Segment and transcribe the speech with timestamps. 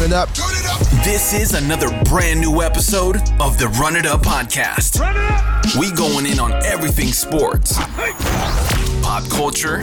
[0.00, 0.30] Turn it up.
[0.30, 1.04] It up.
[1.04, 4.98] This is another brand new episode of the Run It Up podcast.
[4.98, 5.76] Run it up.
[5.78, 7.76] We going in on everything sports,
[9.02, 9.82] pop culture,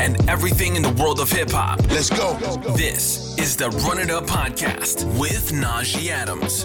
[0.00, 1.80] and everything in the world of hip hop.
[1.90, 2.34] Let's go.
[2.76, 6.64] This is the Run It Up podcast with Najee Adams.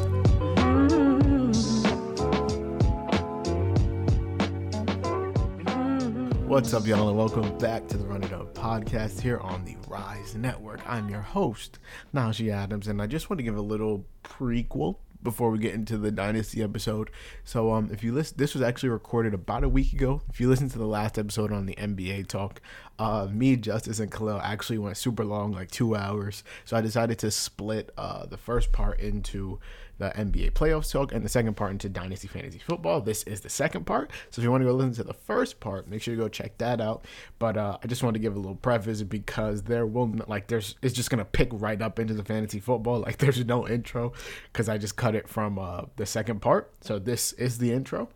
[6.50, 9.78] What's up, y'all, and welcome back to the Run It Up podcast here on the
[9.88, 10.80] Rise Network.
[10.88, 11.78] I'm your host,
[12.12, 15.96] Najee Adams, and I just want to give a little prequel before we get into
[15.96, 17.12] the Dynasty episode.
[17.44, 20.24] So, um, if you listen, this was actually recorded about a week ago.
[20.28, 22.62] If you listen to the last episode on the NBA talk,
[22.98, 26.44] uh, me, Justice, and Khalil actually went super long, like two hours.
[26.66, 29.60] So I decided to split uh, the first part into
[30.00, 33.02] the NBA playoffs talk and the second part into Dynasty Fantasy Football.
[33.02, 34.10] This is the second part.
[34.32, 36.30] So if you want to go listen to the first part, make sure you go
[36.30, 37.06] check that out.
[37.38, 40.76] But uh, I just want to give a little preface because there will like there's
[40.82, 43.00] it's just gonna pick right up into the fantasy football.
[43.00, 44.14] Like there's no intro
[44.52, 46.72] because I just cut it from uh, the second part.
[46.82, 48.10] So this is the intro.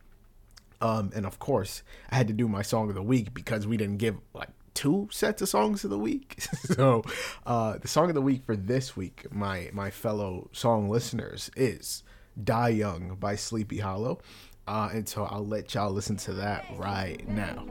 [0.82, 3.78] Um, and of course, I had to do my song of the week because we
[3.78, 6.42] didn't give like two sets of songs of the week.
[6.66, 7.04] so
[7.46, 12.04] uh, the song of the week for this week, my my fellow song listeners, is
[12.42, 14.20] "Die Young" by Sleepy Hallow.
[14.68, 17.66] Uh, and so I'll let y'all listen to that right now.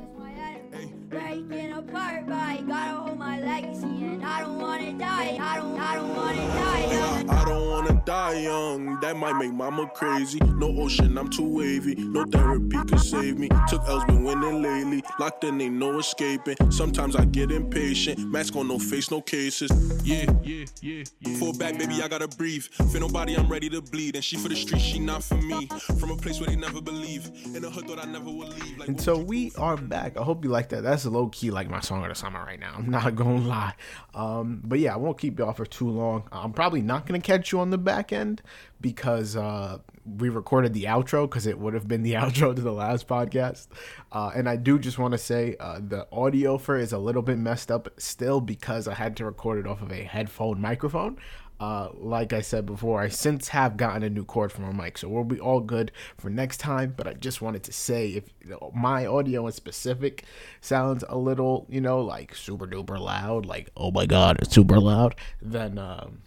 [1.09, 5.37] Breaking apart, but I gotta hold my legacy, and I don't wanna die.
[5.39, 7.25] I don't, I don't wanna die.
[7.29, 8.98] I don't wanna die young.
[9.01, 10.41] That might make mama crazy.
[10.41, 11.97] No ocean, I'm too wavy.
[11.97, 13.51] No therapy can save me.
[13.69, 15.05] Took L's been winning lately.
[15.20, 16.57] Locked in, ain't no escaping.
[16.70, 18.19] Sometimes I get impatient.
[18.31, 19.70] Mask on, no face, no cases.
[20.03, 21.05] Yeah, yeah, yeah.
[21.20, 21.37] yeah.
[21.37, 22.65] Fall back, baby, I gotta breathe.
[22.91, 24.15] For nobody, I'm ready to bleed.
[24.15, 25.67] And she for the street, she not for me.
[26.01, 27.30] From a place where they never believe.
[27.55, 28.78] In the hood, thought I never would leave.
[28.78, 30.16] Like, and so we are back.
[30.16, 30.83] I hope you like that.
[30.83, 32.74] That's low key like my song of the summer right now.
[32.77, 33.74] I'm not gonna lie.
[34.14, 36.28] Um, but yeah, I won't keep y'all for too long.
[36.33, 38.42] I'm probably not gonna catch you on the back end
[38.80, 42.72] because uh, we recorded the outro because it would have been the outro to the
[42.72, 43.68] last podcast.
[44.11, 46.98] Uh, and I do just want to say uh, the audio for it is a
[46.98, 50.61] little bit messed up still because I had to record it off of a headphone
[50.61, 51.18] microphone.
[51.62, 54.98] Uh, like I said before, I since have gotten a new cord for my mic,
[54.98, 56.92] so we'll be all good for next time.
[56.96, 60.24] But I just wanted to say if you know, my audio in specific
[60.61, 64.80] sounds a little, you know, like super duper loud, like oh my god, it's super
[64.80, 66.22] loud, then um,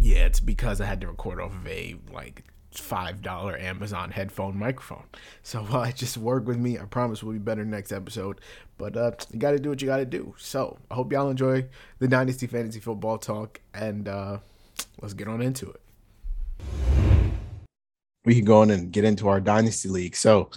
[0.00, 4.58] yeah, it's because I had to record off of a like five dollar Amazon headphone
[4.58, 5.04] microphone.
[5.44, 6.76] So uh, just work with me.
[6.76, 8.40] I promise we'll be better next episode.
[8.78, 10.34] But uh, you got to do what you got to do.
[10.38, 11.66] So I hope y'all enjoy
[12.00, 14.08] the Dynasty Fantasy Football talk and.
[14.08, 14.38] Uh,
[15.00, 15.80] let's get on into it.
[18.24, 20.16] We can go on and get into our dynasty league.
[20.16, 20.50] So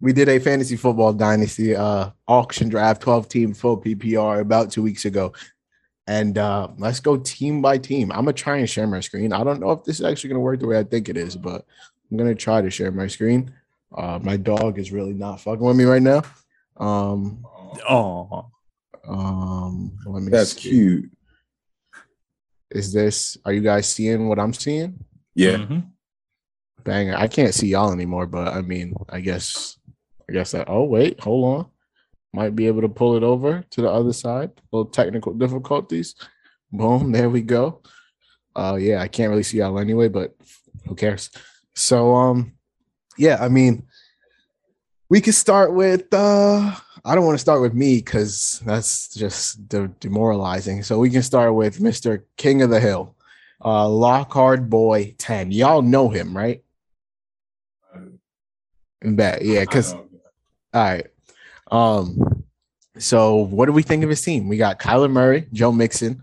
[0.00, 4.82] we did a fantasy football dynasty uh, auction draft, 12 team full PPR about two
[4.82, 5.32] weeks ago.
[6.06, 8.10] And uh, let's go team by team.
[8.10, 9.32] I'm gonna try and share my screen.
[9.32, 11.36] I don't know if this is actually gonna work the way I think it is,
[11.36, 11.64] but
[12.10, 13.52] I'm gonna try to share my screen.
[13.94, 16.22] Uh, my dog is really not fucking with me right now.
[16.78, 17.44] Um,
[17.88, 18.50] oh,
[19.06, 20.30] um, let me.
[20.30, 20.70] That's see.
[20.70, 21.10] cute.
[22.70, 23.36] Is this?
[23.44, 25.04] Are you guys seeing what I'm seeing?
[25.34, 25.56] Yeah.
[25.56, 25.80] Mm-hmm.
[26.84, 27.14] Bang!
[27.14, 29.76] I can't see y'all anymore, but I mean, I guess,
[30.28, 30.68] I guess that.
[30.68, 31.66] Oh wait, hold on.
[32.32, 34.50] Might be able to pull it over to the other side.
[34.56, 36.14] A little technical difficulties.
[36.72, 37.12] Boom!
[37.12, 37.82] There we go.
[38.54, 40.34] Uh, yeah, I can't really see y'all anyway, but
[40.86, 41.30] who cares?
[41.74, 42.52] So, um,
[43.18, 43.86] yeah, I mean,
[45.08, 49.68] we could start with uh I don't want to start with me because that's just
[49.68, 50.82] de- demoralizing.
[50.82, 52.22] So we can start with Mr.
[52.36, 53.14] King of the Hill,
[53.62, 55.52] uh, Lockhard Boy 10.
[55.52, 56.62] Y'all know him, right?
[59.02, 60.04] Bet, yeah, because all
[60.74, 61.06] right.
[61.70, 62.44] Um,
[62.98, 64.48] so what do we think of his team?
[64.48, 66.22] We got Kyler Murray, Joe Mixon,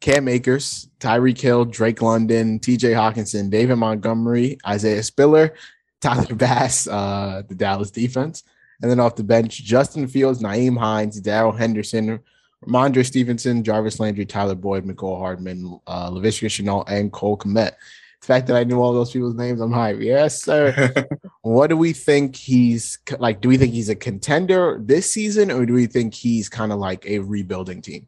[0.00, 5.54] Cam Akers, Tyreek Hill, Drake London, TJ Hockenson, David Montgomery, Isaiah Spiller,
[6.00, 8.44] Tyler Bass, uh, the Dallas defense.
[8.82, 12.20] And then off the bench, Justin Fields, Nyheim Hines, Darrell Henderson,
[12.66, 17.72] Rhamondre Stevenson, Jarvis Landry, Tyler Boyd, Mecole Hardman, uh, Laviska Shenault, and Cole Kmet.
[18.20, 20.02] The fact that I knew all those people's names, I'm hyped.
[20.02, 21.08] Yes, sir.
[21.42, 23.40] what do we think he's like?
[23.40, 26.78] Do we think he's a contender this season, or do we think he's kind of
[26.78, 28.06] like a rebuilding team?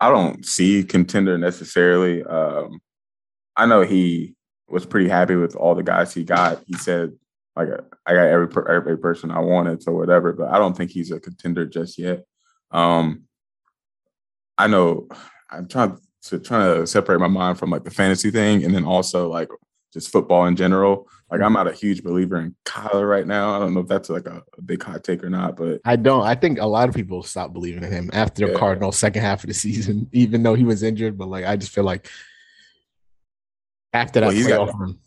[0.00, 2.24] I don't see contender necessarily.
[2.24, 2.80] Um,
[3.56, 4.34] I know he
[4.68, 6.62] was pretty happy with all the guys he got.
[6.66, 7.12] He said
[7.58, 7.68] like
[8.06, 10.32] I got every every person I wanted, so whatever.
[10.32, 12.24] But I don't think he's a contender just yet.
[12.70, 13.24] Um,
[14.56, 15.08] I know
[15.50, 18.84] I'm trying to trying to separate my mind from like the fantasy thing, and then
[18.84, 19.48] also like
[19.92, 21.08] just football in general.
[21.32, 23.56] Like I'm not a huge believer in Kyler right now.
[23.56, 25.96] I don't know if that's like a, a big hot take or not, but I
[25.96, 26.22] don't.
[26.22, 28.58] I think a lot of people stopped believing in him after the yeah.
[28.58, 31.18] Cardinals second half of the season, even though he was injured.
[31.18, 32.08] But like I just feel like
[33.92, 34.98] after that Well, he's got- playoff run.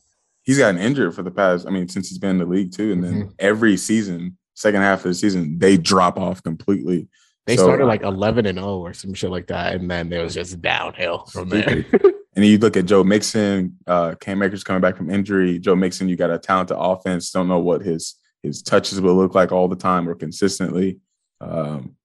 [0.51, 1.65] He's gotten injured for the past.
[1.65, 5.00] I mean, since he's been in the league too, and then every season, second half
[5.00, 7.07] of the season, they drop off completely.
[7.48, 10.21] They So- started like 11 and 0 or some shit like that, and then it
[10.21, 11.86] was just downhill from there.
[12.33, 15.57] And you look at Joe Mixon, uh, Cam Akers coming back from injury.
[15.59, 17.30] Joe Mixon, you got a talented offense.
[17.31, 21.00] Don't know what his his touches will look like all the time or consistently.
[21.42, 21.95] Um,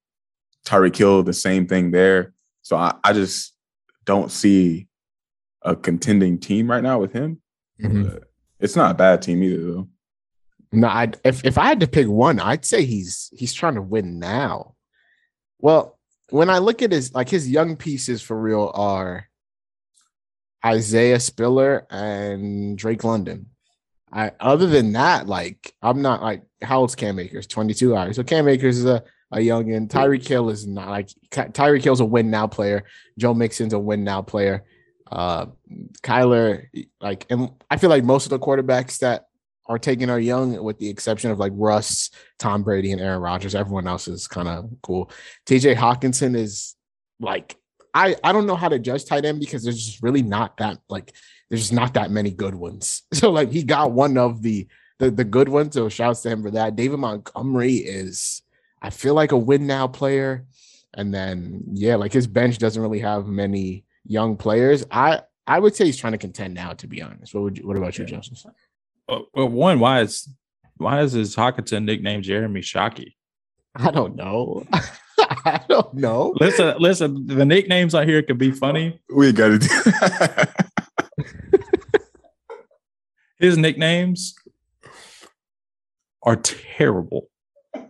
[0.66, 2.32] Tyreek Hill, the same thing there.
[2.62, 3.54] So I, I just
[4.04, 4.88] don't see
[5.62, 7.40] a contending team right now with him.
[7.81, 8.20] Mhm.
[8.61, 9.88] It's not a bad team either, though.
[10.73, 13.82] No, I if if I had to pick one, I'd say he's he's trying to
[13.82, 14.75] win now.
[15.58, 15.99] Well,
[16.31, 19.29] when I look at his like his young pieces for real are
[20.64, 23.47] Isaiah Spiller and Drake London.
[24.12, 27.47] I other than that, like I'm not like how old's Cam Akers?
[27.47, 28.17] 22 hours.
[28.17, 31.82] So Cam Akers is a a young and Tyreek Hill is not like Ty- Tyreek
[31.82, 32.85] Hill's a win now player.
[33.19, 34.64] Joe Mixon's a win now player.
[35.11, 35.47] Uh
[36.03, 36.67] Kyler,
[37.00, 39.26] like, and I feel like most of the quarterbacks that
[39.69, 43.55] are taken are young, with the exception of like Russ, Tom Brady, and Aaron Rodgers.
[43.55, 45.11] Everyone else is kind of cool.
[45.47, 46.75] TJ Hockenson is
[47.20, 47.56] like
[47.94, 50.79] I I don't know how to judge tight end because there's just really not that
[50.88, 51.12] like
[51.49, 53.03] there's not that many good ones.
[53.14, 54.69] So like he got one of the
[54.99, 55.75] the, the good ones.
[55.75, 56.76] So shouts to him for that.
[56.76, 58.43] David Montgomery is
[58.81, 60.47] I feel like a win now player.
[60.94, 64.85] And then yeah, like his bench doesn't really have many young players.
[64.91, 67.35] I I would say he's trying to contend now, to be honest.
[67.35, 68.38] What would you, what about you, Joseph?
[69.08, 70.29] Well, well, one, why is
[70.76, 73.14] why is his Hockenson nicknamed Jeremy Shockey?
[73.75, 74.67] I don't know.
[75.19, 76.35] I don't know.
[76.41, 79.00] Listen, listen, the nicknames out here could be funny.
[79.14, 79.69] We got to do.
[83.38, 84.35] His nicknames
[86.23, 87.29] are terrible.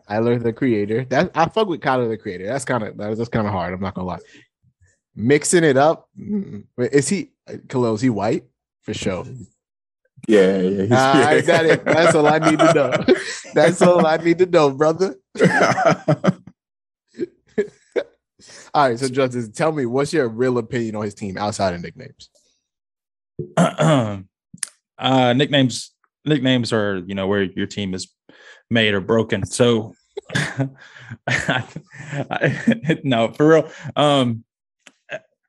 [0.08, 1.04] Tyler the creator.
[1.04, 2.46] That I fuck with Kyler the creator.
[2.46, 3.74] That's kind of that's kind of hard.
[3.74, 4.18] I'm not gonna lie.
[5.16, 6.08] Mixing it up.
[6.76, 7.32] Wait, Is he
[7.68, 7.94] Khalil?
[7.94, 8.44] Is he white?
[8.82, 9.24] For sure.
[10.28, 10.82] yeah, yeah.
[10.82, 11.84] he's- Ah, I got it.
[11.84, 12.92] That's all I need to know.
[13.54, 15.16] That's all I need to know, brother.
[18.74, 21.80] All right, so Justice, tell me what's your real opinion on his team outside of
[21.80, 22.28] nicknames?
[23.56, 25.92] uh, nicknames
[26.26, 28.12] nicknames are you know where your team is
[28.70, 29.46] made or broken.
[29.46, 29.94] So
[31.26, 31.64] I,
[33.04, 33.70] no, for real.
[33.96, 34.44] Um,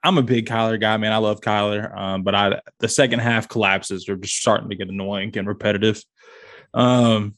[0.04, 1.12] I'm a big Kyler guy, man.
[1.12, 1.96] I love Kyler.
[1.96, 6.02] Um, but I the second half collapses are just starting to get annoying and repetitive.
[6.74, 7.36] Um,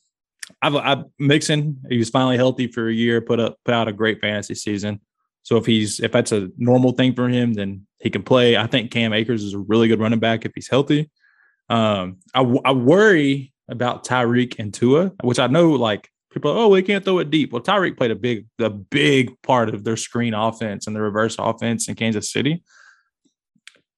[0.62, 1.82] I've, I've Mixon.
[1.90, 3.22] He was finally healthy for a year.
[3.22, 5.00] Put up put out a great fantasy season.
[5.44, 8.58] So if he's if that's a normal thing for him, then he can play.
[8.58, 11.10] I think Cam Akers is a really good running back if he's healthy.
[11.70, 16.52] Um, I, I worry about Tyreek and Tua, which I know like people.
[16.52, 17.52] Oh, we can't throw it deep.
[17.52, 21.36] Well, Tyreek played a big a big part of their screen offense and the reverse
[21.40, 22.64] offense in Kansas City.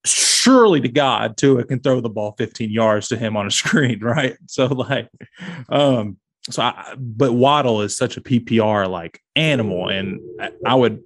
[0.06, 4.00] Surely to God, Tua can throw the ball 15 yards to him on a screen,
[4.00, 4.38] right?
[4.48, 5.10] So like,
[5.69, 6.18] um,
[6.50, 11.04] so I, but Waddle is such a PPR like animal, and I, I would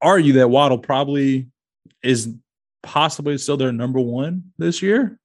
[0.00, 1.48] argue that Waddle probably
[2.02, 2.34] is
[2.82, 5.18] possibly still their number one this year.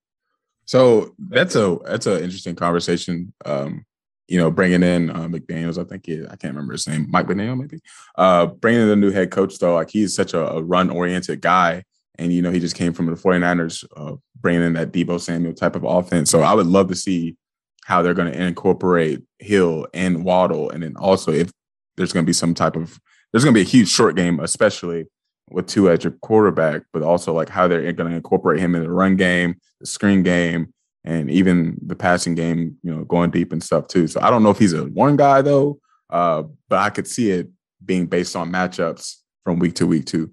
[0.65, 3.33] So that's a that's an interesting conversation.
[3.45, 3.85] Um,
[4.29, 7.59] you know, bringing in uh, McDaniel's, I think I can't remember his name, Mike McDaniel,
[7.59, 7.79] maybe.
[8.15, 11.41] Uh, bringing in the new head coach though, like he's such a, a run oriented
[11.41, 11.83] guy,
[12.19, 15.53] and you know he just came from the 49ers, uh, bringing in that Deebo Samuel
[15.53, 16.29] type of offense.
[16.29, 17.37] So I would love to see
[17.85, 21.51] how they're going to incorporate Hill and Waddle, and then also if
[21.97, 22.99] there's going to be some type of
[23.31, 25.05] there's going to be a huge short game, especially
[25.49, 28.83] with two at your quarterback, but also like how they're going to incorporate him in
[28.83, 30.71] the run game, the screen game,
[31.09, 34.05] and even the passing game, you know, going deep and stuff too.
[34.05, 35.79] So I don't know if he's a one guy though,
[36.11, 37.49] uh, but I could see it
[37.83, 40.31] being based on matchups from week to week too.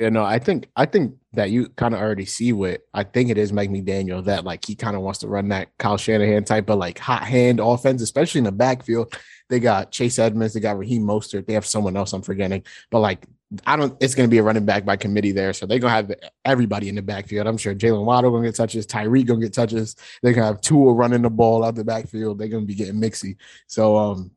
[0.00, 3.30] Yeah, no, I think I think that you kind of already see what I think
[3.30, 6.42] it is Mike McDaniel that like he kind of wants to run that Kyle Shanahan
[6.42, 9.16] type of like hot hand offense, especially in the backfield.
[9.48, 12.98] They got Chase Edmonds, they got Raheem Mostert, they have someone else I'm forgetting, but
[12.98, 13.26] like
[13.66, 13.96] I don't.
[14.00, 16.12] It's going to be a running back by committee there, so they're gonna have
[16.44, 17.46] everybody in the backfield.
[17.46, 19.96] I'm sure Jaylen Waddle gonna get touches, Tyreek gonna get touches.
[20.22, 22.38] They're gonna have Tua running the ball out the backfield.
[22.38, 23.36] They're gonna be getting mixy.
[23.66, 24.30] So, um,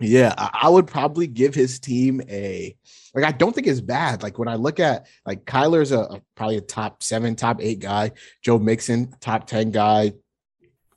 [0.00, 2.76] yeah, I, I would probably give his team a
[3.14, 3.24] like.
[3.24, 4.22] I don't think it's bad.
[4.22, 7.78] Like when I look at like Kyler's a, a probably a top seven, top eight
[7.78, 8.12] guy.
[8.42, 10.12] Joe Mixon, top ten guy.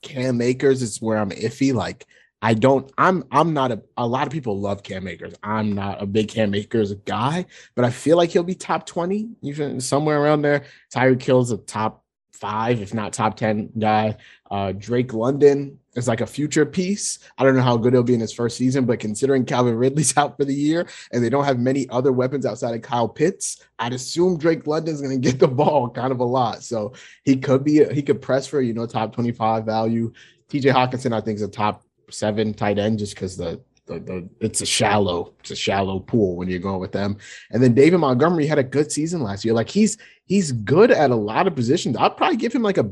[0.02, 1.74] Cam Akers is where I'm iffy.
[1.74, 2.06] Like
[2.46, 2.92] I don't.
[2.96, 3.24] I'm.
[3.32, 3.82] I'm not a.
[3.98, 5.34] A lot of people love Cam Akers.
[5.42, 9.30] I'm not a big Cam Akers guy, but I feel like he'll be top twenty,
[9.42, 10.66] even somewhere around there.
[10.94, 14.18] Tyreek Hill's a top five, if not top 10 guy.
[14.52, 17.18] Uh, Drake London is like a future piece.
[17.38, 20.16] I don't know how good he'll be in his first season, but considering Calvin Ridley's
[20.18, 23.64] out for the year and they don't have many other weapons outside of Kyle Pitts,
[23.80, 26.62] I'd assume Drake London's going to get the ball kind of a lot.
[26.62, 30.12] So he could be, he could press for, you know, top 25 value.
[30.50, 34.30] TJ Hockenson, I think, is a top seven tight end just because the the, the,
[34.40, 37.18] it's a shallow it's a shallow pool when you're going with them.
[37.52, 39.54] And then David Montgomery had a good season last year.
[39.54, 41.96] Like he's he's good at a lot of positions.
[41.98, 42.92] I'd probably give him like a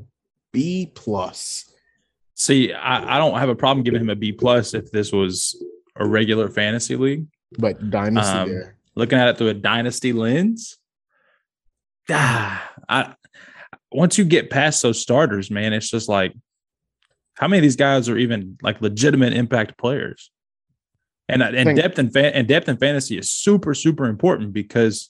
[0.52, 1.70] B plus.
[2.36, 5.62] See, I, I don't have a problem giving him a B plus if this was
[5.96, 7.28] a regular fantasy league.
[7.58, 8.78] But dynasty um, there.
[8.96, 10.78] Looking at it through a dynasty lens,
[12.12, 13.16] ah, I
[13.92, 16.34] once you get past those starters, man, it's just like
[17.36, 20.32] how many of these guys are even like legitimate impact players?
[21.30, 25.10] And uh, and depth and fa- and depth and fantasy is super super important because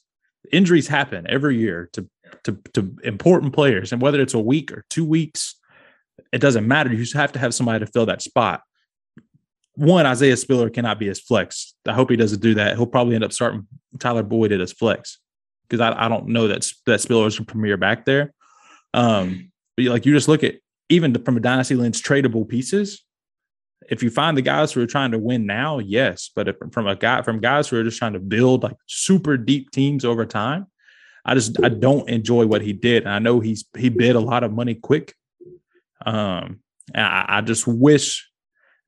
[0.52, 2.08] injuries happen every year to
[2.44, 5.56] to to important players, and whether it's a week or two weeks,
[6.32, 6.92] it doesn't matter.
[6.92, 8.62] You just have to have somebody to fill that spot.
[9.76, 11.74] One, Isaiah Spiller cannot be his flex.
[11.88, 12.78] I hope he doesn't do that.
[12.78, 15.18] He'll probably end up starting Tyler Boyd at his flex
[15.68, 18.34] because I, I don't know that that Spiller is a premier back there.
[18.94, 20.56] Um, but like you just look at
[20.94, 23.04] even from a dynasty lens, tradable pieces.
[23.90, 26.88] If you find the guys who are trying to win now, yes, but if, from
[26.88, 30.26] a guy from guys who are just trying to build like super deep teams over
[30.26, 30.68] time,
[31.26, 33.04] I just I don't enjoy what he did.
[33.04, 35.14] And I know he's he bid a lot of money quick.
[36.06, 36.60] Um,
[36.96, 38.30] I, I just wish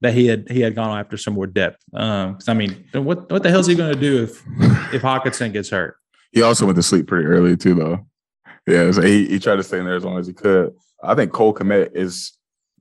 [0.01, 1.81] that he had he had gone after some more depth.
[1.93, 4.43] Um, I mean, what what the hell is he going to do if
[4.93, 5.97] if Hockenson gets hurt?
[6.31, 8.05] He also went to sleep pretty early too, though.
[8.67, 10.73] Yeah, so he, he tried to stay in there as long as he could.
[11.03, 12.33] I think Cole Kmet is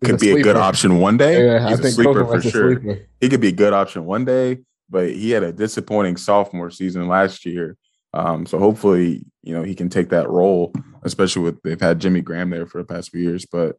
[0.05, 0.39] could a be sleeper.
[0.41, 1.45] a good option one day.
[1.45, 2.81] Yeah, He's I a sleeper for sure.
[2.81, 3.07] Sleeper.
[3.21, 4.59] He could be a good option one day,
[4.91, 7.77] but he had a disappointing sophomore season last year.
[8.13, 12.21] Um, so hopefully, you know, he can take that role, especially with they've had Jimmy
[12.21, 13.45] Graham there for the past few years.
[13.45, 13.77] But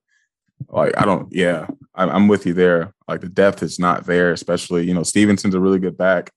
[0.70, 2.94] like, I don't, yeah, I'm, I'm with you there.
[3.08, 6.32] Like the depth is not there, especially, you know, Stevenson's a really good back.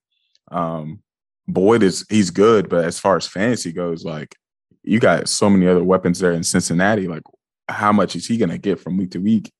[0.51, 1.01] Um,
[1.47, 4.35] Boyd is he's good, but as far as fantasy goes, like
[4.83, 7.07] you got so many other weapons there in Cincinnati.
[7.07, 7.23] Like
[7.69, 9.51] how much is he going to get from week to week?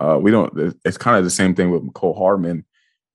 [0.00, 0.74] Uh, we don't.
[0.84, 2.64] It's kind of the same thing with Mecole Hardman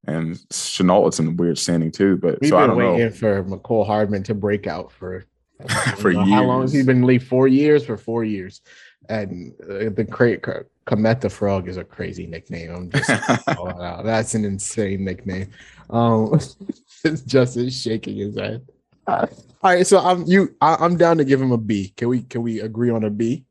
[0.06, 1.08] and Shenault.
[1.08, 2.18] It's in weird standing too.
[2.18, 3.12] But we've so been waiting know.
[3.12, 5.26] for Mecole Hardman to break out for
[5.98, 6.30] for years.
[6.30, 7.24] How long has he been in league?
[7.24, 7.86] Four years.
[7.86, 8.62] For four years,
[9.10, 10.44] and uh, the great
[10.86, 12.74] Comet the Frog is a crazy nickname.
[12.74, 13.08] I'm just
[14.04, 15.50] that's an insane nickname.
[15.90, 16.40] Um,
[17.26, 18.68] Justin shaking his head.
[19.08, 19.28] all
[19.64, 20.56] right, so I'm you.
[20.62, 21.94] I, am down to give him a B.
[21.98, 23.46] Can we can we agree on a B?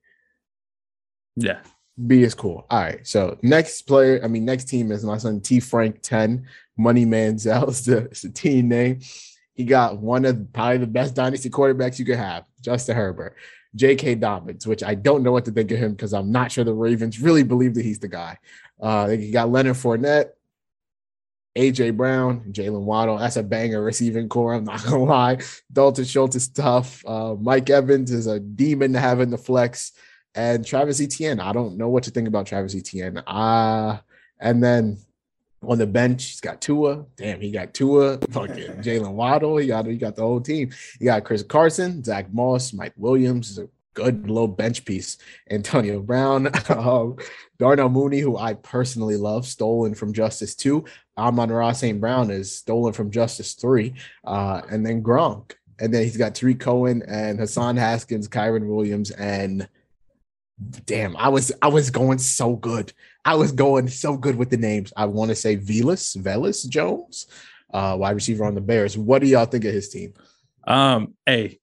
[1.37, 1.61] Yeah.
[2.07, 2.67] B is cool.
[2.69, 3.07] All right.
[3.07, 6.47] So next player, I mean, next team is my son T Frank 10.
[6.77, 9.01] Money Manziel is the, the team name.
[9.55, 13.37] He got one of probably the best dynasty quarterbacks you could have, Justin Herbert.
[13.75, 14.17] J.K.
[14.17, 16.73] Dobbins, which I don't know what to think of him because I'm not sure the
[16.73, 18.39] Ravens really believe that he's the guy.
[18.81, 20.31] Uh, you got Leonard Fournette,
[21.57, 23.19] AJ Brown, Jaylen Waddle.
[23.19, 24.55] That's a banger receiving corps.
[24.55, 25.39] I'm not gonna lie.
[25.73, 27.05] Dalton Schultz is tough.
[27.07, 29.93] Uh, Mike Evans is a demon to have in the flex
[30.37, 31.41] and Travis Etienne.
[31.41, 33.19] I don't know what to think about Travis Etienne.
[33.27, 33.99] Uh,
[34.39, 34.99] and then
[35.63, 37.07] on the bench, he's got Tua.
[37.17, 38.19] Damn, he got Tua.
[38.31, 39.57] Fucking Jaylen Waddle.
[39.57, 40.71] He got he got the whole team.
[40.99, 45.17] He got Chris Carson, Zach Moss, Mike Williams is a good low bench piece.
[45.51, 47.17] Antonio Brown, um,
[47.59, 50.85] Darnell Mooney, who I personally love, stolen from Justice Two.
[51.19, 51.99] Amon-Ra St.
[51.99, 55.53] Brown is stolen from Justice Three, uh, and then Gronk.
[55.79, 59.67] And then he's got Tarik Cohen and Hassan Haskins, Kyren Williams, and
[60.85, 62.93] damn, I was I was going so good.
[63.25, 64.93] I was going so good with the names.
[64.97, 67.27] I want to say Velas, Velus Jones,
[67.73, 68.97] uh, wide receiver on the Bears.
[68.97, 70.15] What do y'all think of his team?
[70.67, 71.59] Um, A,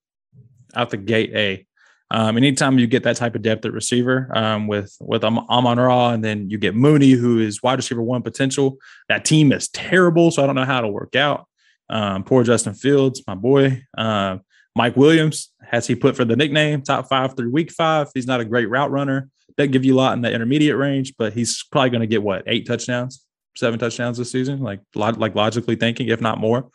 [0.76, 1.68] out the gate, A.
[2.12, 6.12] Um, anytime you get that type of depth at receiver um, with with Amon Ra,
[6.12, 8.78] and then you get Mooney, who is wide receiver one potential.
[9.10, 11.48] That team is terrible, so I don't know how it'll work out.
[11.90, 13.84] Um, poor Justin Fields, my boy.
[13.98, 14.38] Uh,
[14.76, 18.08] Mike Williams, has he put for the nickname top five through week five?
[18.14, 19.30] He's not a great route runner.
[19.58, 22.22] Doesn't give you a lot in the intermediate range, but he's probably going to get
[22.22, 23.26] what eight touchdowns,
[23.58, 26.70] seven touchdowns this season, like like logically thinking, if not more.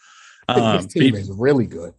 [0.48, 1.94] Um, his team he, is really good.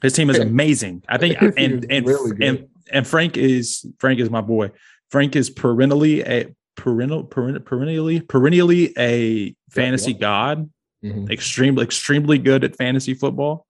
[0.00, 1.02] His team is amazing.
[1.08, 4.70] I think, and and, really and and Frank is Frank is my boy.
[5.10, 10.20] Frank is perennially a perennial perennially perennially a fantasy yeah, yeah.
[10.20, 10.70] god.
[11.04, 11.32] Mm-hmm.
[11.32, 13.66] Extremely extremely good at fantasy football.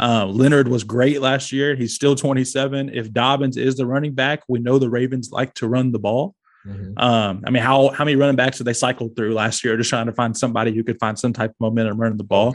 [0.00, 1.74] Uh, Leonard was great last year.
[1.74, 2.90] He's still 27.
[2.92, 6.34] If Dobbins is the running back, we know the Ravens like to run the ball.
[6.66, 6.98] Mm-hmm.
[6.98, 9.90] Um, I mean, how how many running backs did they cycle through last year, just
[9.90, 12.54] trying to find somebody who could find some type of momentum running the ball?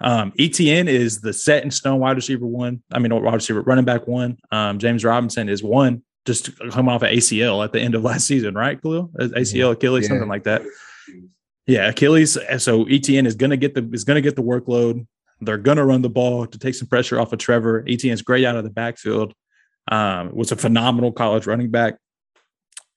[0.00, 2.82] Um, Etienne is the set in stone wide receiver one.
[2.92, 4.38] I mean, wide receiver running back one.
[4.50, 8.26] Um, James Robinson is one just coming off of ACL at the end of last
[8.26, 8.80] season, right?
[8.80, 9.10] Khalil?
[9.18, 10.08] ACL, Achilles, Yeah.
[10.08, 10.62] something like that.
[11.66, 12.38] Yeah, Achilles.
[12.58, 15.06] So Etienne is gonna get the is gonna get the workload.
[15.40, 17.84] They're gonna run the ball to take some pressure off of Trevor.
[17.88, 19.34] Etienne is great out of the backfield.
[19.90, 21.96] Um, was a phenomenal college running back.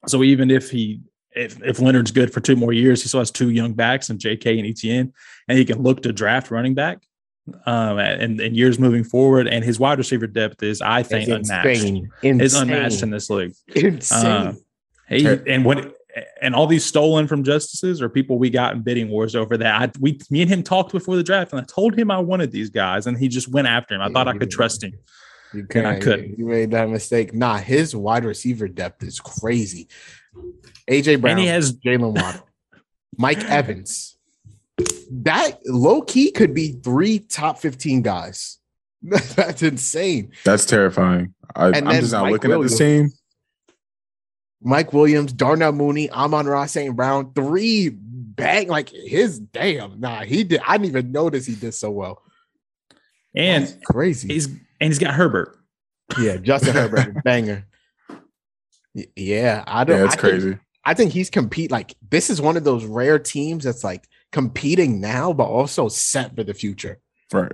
[0.08, 1.02] So even if he
[1.36, 4.20] if if Leonard's good for two more years, he still has two young backs and
[4.20, 5.14] JK and Etienne,
[5.48, 7.00] and he can look to draft running back
[7.66, 9.48] um and in years moving forward.
[9.48, 11.68] And his wide receiver depth is, I think, It's unmatched.
[11.84, 12.10] insane.
[12.24, 13.54] It's unmatched in this league.
[13.76, 14.26] Insane.
[14.28, 14.54] Uh,
[15.08, 15.96] He and what
[16.42, 19.82] and all these stolen from justices are people we got in bidding wars over that.
[19.82, 22.52] I, we me and him talked before the draft, and I told him I wanted
[22.52, 24.02] these guys, and he just went after him.
[24.02, 24.94] I thought I could trust him.
[25.54, 26.04] You And I can't.
[26.04, 26.40] couldn't.
[26.40, 27.34] You made that mistake.
[27.34, 29.88] Nah, his wide receiver depth is crazy.
[30.90, 32.48] AJ Brown, And he has Jaylen Waddle,
[33.18, 34.18] Mike Evans.
[35.12, 38.60] That low key could be three top 15 guys.
[39.04, 40.32] That's insane.
[40.46, 41.34] That's terrifying.
[41.56, 42.78] I, I'm just not Mike looking at Williams.
[42.78, 43.12] this team.
[44.62, 46.96] Mike Williams, Darnell Mooney, Amon-Ra St.
[46.96, 50.00] Brown, three bang like his damn.
[50.00, 50.62] Nah, he did.
[50.66, 52.22] I didn't even notice he did so well.
[53.36, 54.28] and That's crazy.
[54.34, 55.58] he's and he's got Herbert.
[56.20, 57.66] Yeah, Justin Herbert, banger.
[59.16, 59.98] Yeah, I don't.
[59.98, 60.58] Yeah, it's I think- crazy.
[60.84, 65.00] I think he's compete like this is one of those rare teams that's like competing
[65.00, 67.00] now, but also set for the future.
[67.32, 67.52] Right.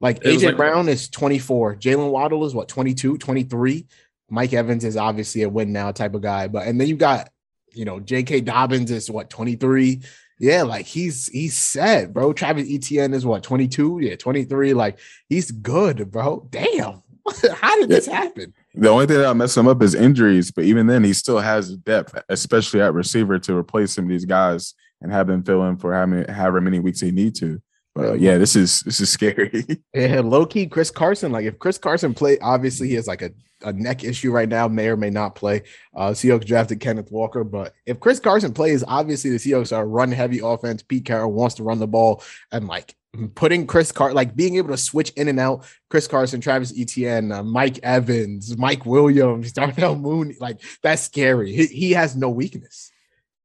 [0.00, 3.86] Like It AJ like- Brown is 24, Jaylen Waddle is what 22, 23.
[4.30, 7.30] Mike Evans is obviously a win now type of guy, but and then you got
[7.72, 8.42] you know J.K.
[8.42, 10.00] Dobbins is what 23.
[10.40, 12.32] Yeah, like he's he's set, bro.
[12.32, 14.72] Travis Etienne is what 22, yeah, 23.
[14.74, 16.46] Like he's good, bro.
[16.50, 17.02] Damn,
[17.54, 18.54] how did this happen?
[18.74, 21.76] The only thing that mess him up is injuries, but even then, he still has
[21.76, 25.76] depth, especially at receiver, to replace some of these guys and have them fill in
[25.76, 27.60] for how many, however many weeks they need to.
[27.98, 29.64] Uh, yeah, this is this is scary.
[29.94, 31.32] Yeah, low key, Chris Carson.
[31.32, 34.68] Like if Chris Carson play, obviously he has like a, a neck issue right now,
[34.68, 35.62] may or may not play.
[35.94, 39.86] Uh Seahawks drafted Kenneth Walker, but if Chris Carson plays, obviously the Seahawks are a
[39.86, 40.82] run heavy offense.
[40.82, 42.94] Pete Carroll wants to run the ball and like
[43.34, 45.64] putting Chris Car like being able to switch in and out.
[45.88, 51.52] Chris Carson, Travis Etienne, uh, Mike Evans, Mike Williams, Darnell Mooney, like that's scary.
[51.52, 52.92] He, he has no weakness.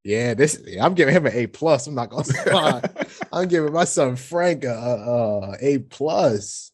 [0.04, 1.88] Yeah, this I'm giving him an A plus.
[1.88, 2.82] I'm not gonna lie.
[3.32, 6.72] I'm giving my son Frank a, a, a plus.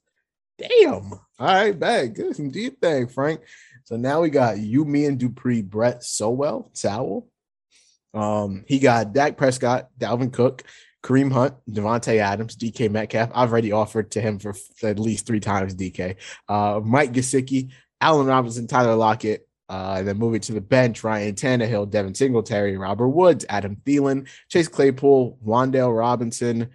[0.57, 1.13] Damn.
[1.13, 2.15] All right, bad.
[2.15, 2.35] Good.
[2.35, 3.41] Some deep thing, Frank.
[3.83, 7.27] So now we got you, me, and Dupree, Brett Sowell, Sowell.
[8.13, 10.63] Um, he got Dak Prescott, Dalvin Cook,
[11.03, 13.31] Kareem Hunt, Davante Adams, DK Metcalf.
[13.33, 16.17] I've already offered to him for at least three times DK.
[16.47, 19.47] Uh, Mike Gesicki, Allen Robinson, Tyler Lockett.
[19.69, 24.27] Uh, and then moving to the bench, Ryan Tannehill, Devin Singletary, Robert Woods, Adam Thielen,
[24.47, 26.69] Chase Claypool, Wan'Dale Robinson,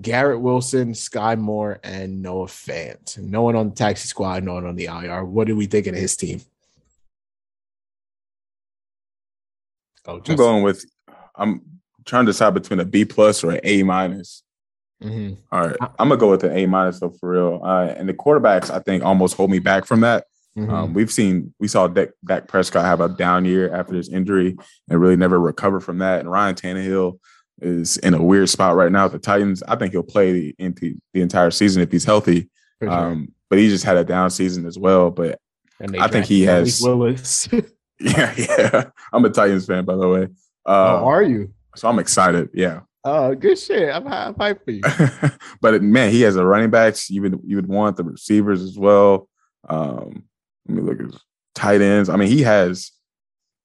[0.00, 3.18] Garrett Wilson, Sky Moore, and Noah Fant.
[3.18, 5.24] No one on the taxi squad, no one on the IR.
[5.24, 6.40] What do we think of his team?
[10.06, 10.84] Oh, I'm going with.
[11.34, 11.62] I'm
[12.04, 14.44] trying to decide between a B plus or an A minus.
[15.02, 15.36] Mhm.
[15.50, 17.60] All right, I'm gonna go with an A minus though for real.
[17.62, 20.26] Uh, and the quarterbacks, I think, almost hold me back from that.
[20.56, 20.70] Mhm.
[20.72, 24.56] Um, we've seen we saw Dak, Dak Prescott have a down year after his injury
[24.88, 26.20] and really never recover from that.
[26.20, 27.18] And Ryan Tannehill
[27.60, 29.62] is in a weird spot right now with the Titans.
[29.68, 32.48] I think he'll play the, into the entire season if he's healthy.
[32.82, 32.90] Sure.
[32.90, 35.10] Um, but he just had a down season as well.
[35.10, 35.38] But
[35.80, 37.48] And I think he has- Willis.
[38.00, 40.28] yeah, yeah, I'm a Titans fan by the way.
[40.66, 41.52] oh, Uh, are you?
[41.76, 42.50] so I'm excited.
[42.52, 42.80] Yeah.
[43.04, 43.88] Oh, good shit.
[43.94, 45.30] I'm, I'm hyped for you.
[45.60, 47.08] but man, he has a running backs.
[47.08, 49.28] You would you would want the receivers as well.
[49.68, 50.24] Um,
[50.68, 51.20] let me look at his
[51.54, 52.08] tight ends.
[52.08, 52.90] I mean, he has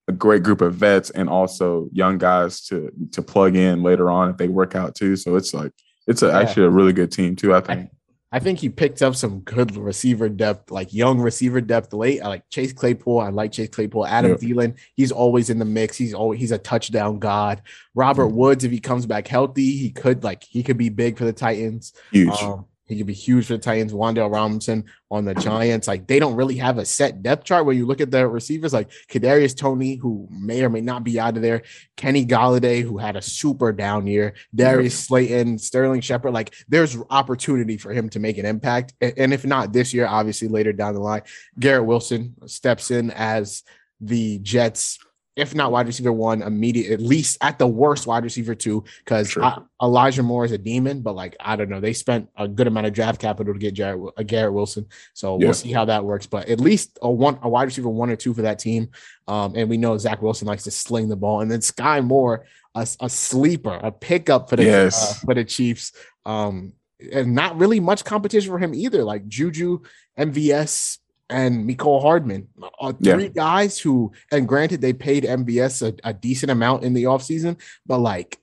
[0.07, 4.29] a great group of vets and also young guys to to plug in later on
[4.29, 5.15] if they work out too.
[5.15, 5.71] So it's like
[6.07, 6.39] it's a, Yeah.
[6.39, 7.53] actually a really good team too.
[7.53, 7.89] I think.
[8.33, 12.21] I think he picked up some good receiver depth, like young receiver depth late.
[12.21, 13.19] I like Chase Claypool.
[13.19, 14.05] I like Chase Claypool.
[14.07, 14.37] Adam Yeah.
[14.37, 15.97] Thielen, he's always in the mix.
[15.97, 17.61] He's always he's a touchdown god.
[17.93, 18.35] Robert Mm-hmm.
[18.37, 21.33] Woods, if he comes back healthy, he could like he could be big for the
[21.33, 21.91] Titans.
[22.13, 22.29] Huge.
[22.41, 23.93] Um, he could be huge for the Titans.
[23.93, 25.87] Wan'Dale Robinson on the Giants.
[25.87, 28.73] Like they don't really have a set depth chart when you look at the receivers,
[28.73, 31.61] like Kadarius Toney, who may or may not be out of there.
[31.95, 34.33] Kenny Golladay, who had a super down year.
[34.53, 36.33] Darius Slayton, Sterling Shepard.
[36.33, 38.93] Like there's opportunity for him to make an impact.
[39.01, 41.21] And if not this year, obviously later down the line,
[41.59, 43.63] Garrett Wilson steps in as
[43.99, 44.99] the Jets.
[45.37, 49.37] If not wide receiver one, immediate, at least at the worst wide receiver two, because
[49.81, 52.87] Elijah Moore is a demon, but like I don't know, they spent a good amount
[52.87, 55.45] of draft capital to get Jarrett, uh, Garrett Wilson, so Yeah.
[55.45, 56.25] we'll see how that works.
[56.25, 58.89] But at least a one, a wide receiver one or two for that team,
[59.27, 62.45] um, and we know Zach Wilson likes to sling the ball, and then Sky Moore,
[62.75, 65.11] a, a sleeper, a pickup for the Yes.
[65.23, 65.93] uh, for the Chiefs,
[66.25, 66.73] um,
[67.13, 69.03] and not really much competition for him either.
[69.05, 69.79] Like Juju,
[70.19, 70.97] MVS,
[71.31, 72.47] and Mecole Hardman.
[72.79, 73.29] Uh, three yeah.
[73.29, 77.99] guys who, and granted, they paid MVS a, a decent amount in the offseason, but
[77.99, 78.37] like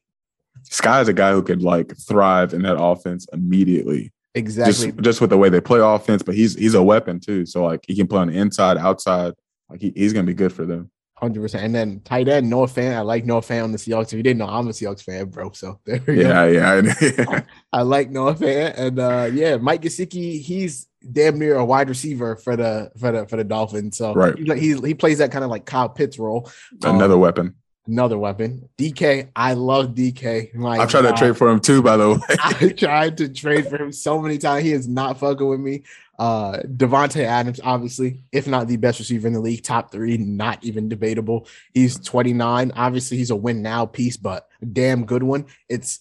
[0.64, 4.12] Sky is a guy who could like thrive in that offense immediately.
[4.34, 4.92] Exactly.
[4.92, 7.46] Just, just with the way they play offense, but he's he's a weapon too.
[7.46, 9.34] So like he can play on the inside, outside.
[9.68, 10.90] Like he, he's gonna be good for them.
[11.14, 11.64] Hundred percent.
[11.64, 12.94] And then tight end, Noah Fant.
[12.94, 14.08] I like Noah Fant on the Seahawks.
[14.08, 15.50] If you didn't know, I'm a Seahawks fan, bro.
[15.52, 16.46] So there we yeah, go.
[16.46, 17.40] Yeah, yeah.
[17.72, 20.40] I like Noah Fant, and uh, yeah, Mike Gesicki.
[20.40, 23.96] He's damn near a wide receiver for the for the for the Dolphins.
[23.96, 26.50] So right, he he, he plays that kind of like Kyle Pitts role.
[26.82, 27.54] Another um, weapon.
[27.86, 28.68] Another weapon.
[28.76, 29.30] DK.
[29.34, 30.54] I love DK.
[30.54, 31.12] My I tried God.
[31.12, 32.18] to trade for him too, by the way.
[32.44, 34.64] I tried to trade for him so many times.
[34.64, 35.84] He is not fucking with me.
[36.18, 40.62] Uh Davante Adams, obviously, if not the best receiver in the league, top three, not
[40.64, 41.46] even debatable.
[41.72, 42.72] He's 29.
[42.76, 45.46] Obviously, he's a win now piece, but damn good one.
[45.68, 46.00] It's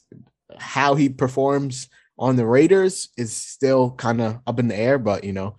[0.57, 1.88] how he performs
[2.19, 5.56] on the Raiders is still kind of up in the air, but you know,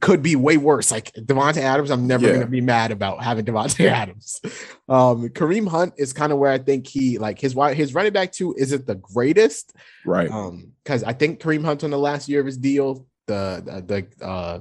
[0.00, 0.90] could be way worse.
[0.90, 2.34] Like Davante Adams, I'm never yeah.
[2.34, 4.40] gonna be mad about having Davante Adams.
[4.88, 8.32] Um, Kareem Hunt is kind of where I think he like his his running back
[8.32, 10.30] two isn't the greatest, right?
[10.30, 14.06] Um, because I think Kareem Hunt on the last year of his deal, the the,
[14.18, 14.60] the uh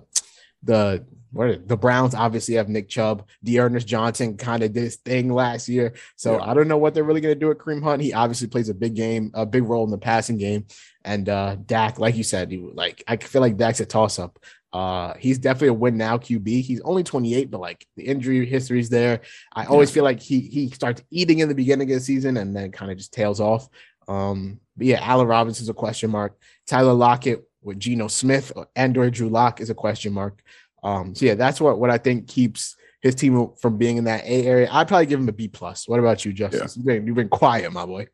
[0.64, 3.28] the what the Browns obviously have Nick Chubb.
[3.44, 5.94] D'Ernest Johnson kind of did his thing last year.
[6.18, 6.44] So yeah.
[6.44, 8.02] I don't know what they're really going to do at Kareem Hunt.
[8.02, 10.66] He obviously plays a big game, a big role in the passing game.
[11.04, 14.40] And uh Dak, like you said, he, like I feel like Dak's a toss up.
[14.74, 16.62] Uh, he's definitely a win now QB.
[16.62, 19.22] He's only 28, but like the injury history's there.
[19.54, 19.96] I always yeah.
[19.96, 22.92] feel like he he starts eating in the beginning of the season and then kind
[22.92, 23.68] of just tails off.
[24.08, 26.38] Um, but yeah, Allen Robinson's a question mark.
[26.68, 30.42] Tyler Lockett with Geno Smith and or Drew Lock is a question mark.
[30.84, 34.24] Um, so yeah, that's what what I think keeps his team from being in that
[34.26, 34.70] A area.
[34.72, 35.88] I'd probably give him a B plus.
[35.88, 36.76] What about you, Justice?
[36.76, 36.80] Yeah.
[36.80, 38.08] You've, been, you've been quiet, my boy.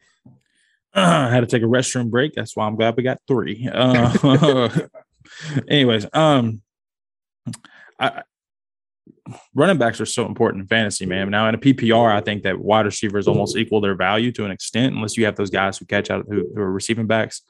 [0.96, 2.34] Uh, I had to take a restroom break.
[2.34, 3.70] That's why I'm glad we got three.
[3.72, 4.70] Uh,
[5.68, 6.62] anyways, um,
[8.00, 8.24] I,
[9.54, 11.30] running backs are so important in fantasy, man.
[11.30, 14.52] Now in a PPR, I think that wide receivers almost equal their value to an
[14.52, 17.42] extent, unless you have those guys who catch out who, who are receiving backs.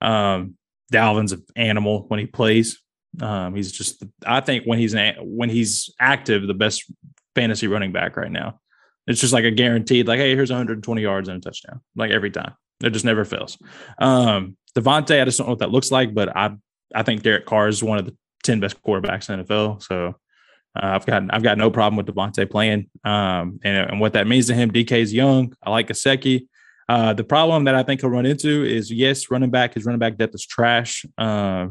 [0.00, 0.56] Um,
[0.92, 2.80] Dalvin's an animal when he plays.
[3.20, 6.84] Um, he's just, I think when he's when he's active, the best
[7.34, 8.60] fantasy running back right now.
[9.06, 12.30] It's just like a guaranteed, like, hey, here's 120 yards and a touchdown, like every
[12.30, 12.54] time.
[12.82, 13.56] It just never fails.
[13.98, 16.56] Um, Davante, I just don't know what that looks like, but I
[16.94, 19.82] I think Derek Carr is one of the 10 best quarterbacks in the NFL.
[19.82, 20.12] So uh,
[20.82, 22.90] I've got I've got no problem with Davante playing.
[23.04, 25.54] Um, and, and what that means to him, DK is young.
[25.62, 26.48] I like Gesicki.
[26.88, 29.98] Uh, the problem that I think he'll run into is yes, running back, his running
[29.98, 31.04] back depth is trash.
[31.18, 31.68] Uh,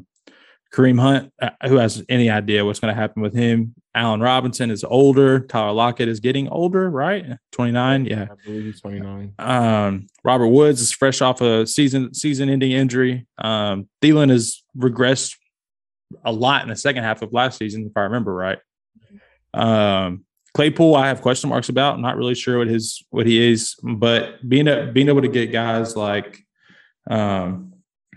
[0.73, 3.75] Kareem Hunt, uh, who has any idea what's going to happen with him?
[3.95, 5.39] Allen Robinson is older.
[5.39, 7.25] Tyler Lockett is getting older, right?
[7.53, 8.05] 29.
[8.05, 8.23] Yeah.
[8.23, 9.33] I believe he's 29.
[9.39, 13.25] Um, Robert Woods is fresh off a season season ending injury.
[13.37, 15.35] Um, Thielen has regressed
[16.25, 18.59] a lot in the second half of last season, if I remember right.
[19.53, 20.25] Um,
[20.55, 21.95] Claypool, I have question marks about.
[21.95, 25.27] I'm not really sure what his what he is, but being a, being able to
[25.27, 26.39] get guys like
[27.09, 27.73] um,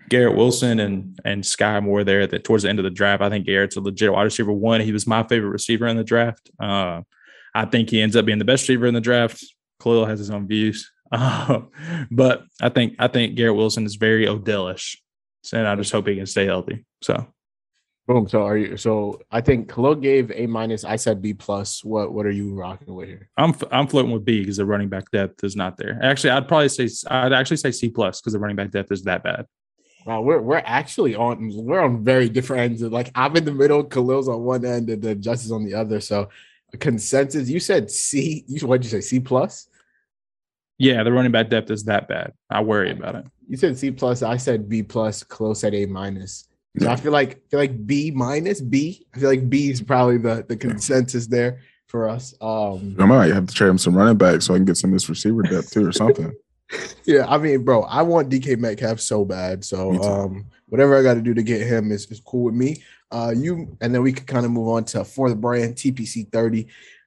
[0.08, 3.24] Garrett Wilson and and Sky Moore there that towards the end of the draft.
[3.24, 4.80] I think Garrett's a legit wide receiver one.
[4.80, 6.48] He was my favorite receiver in the draft.
[6.62, 7.02] Uh,
[7.56, 9.44] I think he ends up being the best receiver in the draft.
[9.82, 11.62] Khalil has his own views, uh,
[12.12, 15.02] but I think I think Garrett Wilson is very Odell-ish,
[15.52, 16.84] and I just hope he can stay healthy.
[17.02, 17.26] So,
[18.08, 18.26] boom.
[18.26, 18.76] So are you?
[18.76, 20.82] So I think Khalil gave A minus.
[20.82, 21.84] I said B plus.
[21.84, 23.28] What what are you rocking with here?
[23.36, 26.00] I'm I'm floating with B because the running back depth is not there.
[26.02, 29.04] Actually, I'd probably say I'd actually say C plus because the running back depth is
[29.04, 29.46] that bad.
[30.06, 32.82] Wow, we're we're actually on we're on very different ends.
[32.82, 36.00] Like I'm in the middle, Khalil's on one end, and then Justice on the other.
[36.00, 36.30] So
[36.80, 37.48] consensus.
[37.48, 38.44] You said C.
[38.48, 39.06] You what did you say?
[39.06, 39.68] C plus.
[40.78, 42.32] Yeah, the running back depth is that bad.
[42.48, 43.26] I worry about it.
[43.48, 44.22] You said C plus.
[44.22, 45.22] I said B plus.
[45.22, 46.47] Close at A minus.
[46.80, 49.06] So I feel like feel like B minus B.
[49.14, 52.34] I feel like B is probably the the consensus there for us.
[52.40, 54.90] Um, I might have to trade him some running back so I can get some
[54.90, 56.32] of this receiver depth too, or something
[57.04, 59.64] yeah, I mean, bro, I want DK Metcalf so bad.
[59.64, 62.82] So um, whatever I got to do to get him is, is cool with me.
[63.10, 66.30] Uh, you and then we could kind of move on to for the brand TPC
[66.30, 66.66] 30.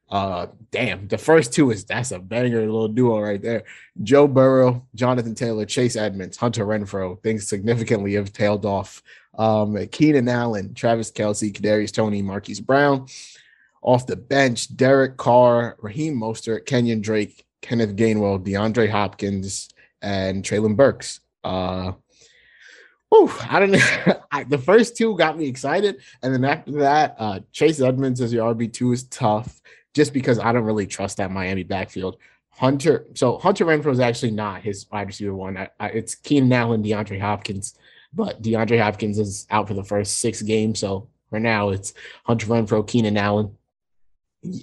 [0.10, 3.64] Uh, damn, the first two is that's a banger little duo right there.
[4.02, 7.22] Joe Burrow, Jonathan Taylor, Chase Edmonds, Hunter Renfrow.
[7.22, 9.04] Things significantly have tailed off.
[9.42, 13.08] Um, Keenan Allen, Travis Kelce, Kadarius Toney, Marquise Brown.
[13.82, 19.70] Off the bench, Derek Carr, Raheem Mostert, Kenyan Drake, Kenneth Gainwell, DeAndre Hopkins,
[20.04, 21.22] and Treylon Burks.
[21.44, 21.94] Uh,
[23.10, 24.22] whew, I don't know.
[24.48, 28.54] The first two got me excited, and then after that, uh, Chase Edmonds as your
[28.54, 29.62] RB two is tough,
[29.94, 32.18] just because I don't really trust that Miami backfield.
[32.50, 35.58] Hunter, so Hunter Renfrow is actually not his wide receiver one.
[35.58, 37.76] I, I, it's Keenan Allen, DeAndre Hopkins,
[38.14, 41.94] but DeAndre Hopkins is out for the first six games, so for now, it's
[42.26, 43.58] Hunter Renfrow, Keenan Allen.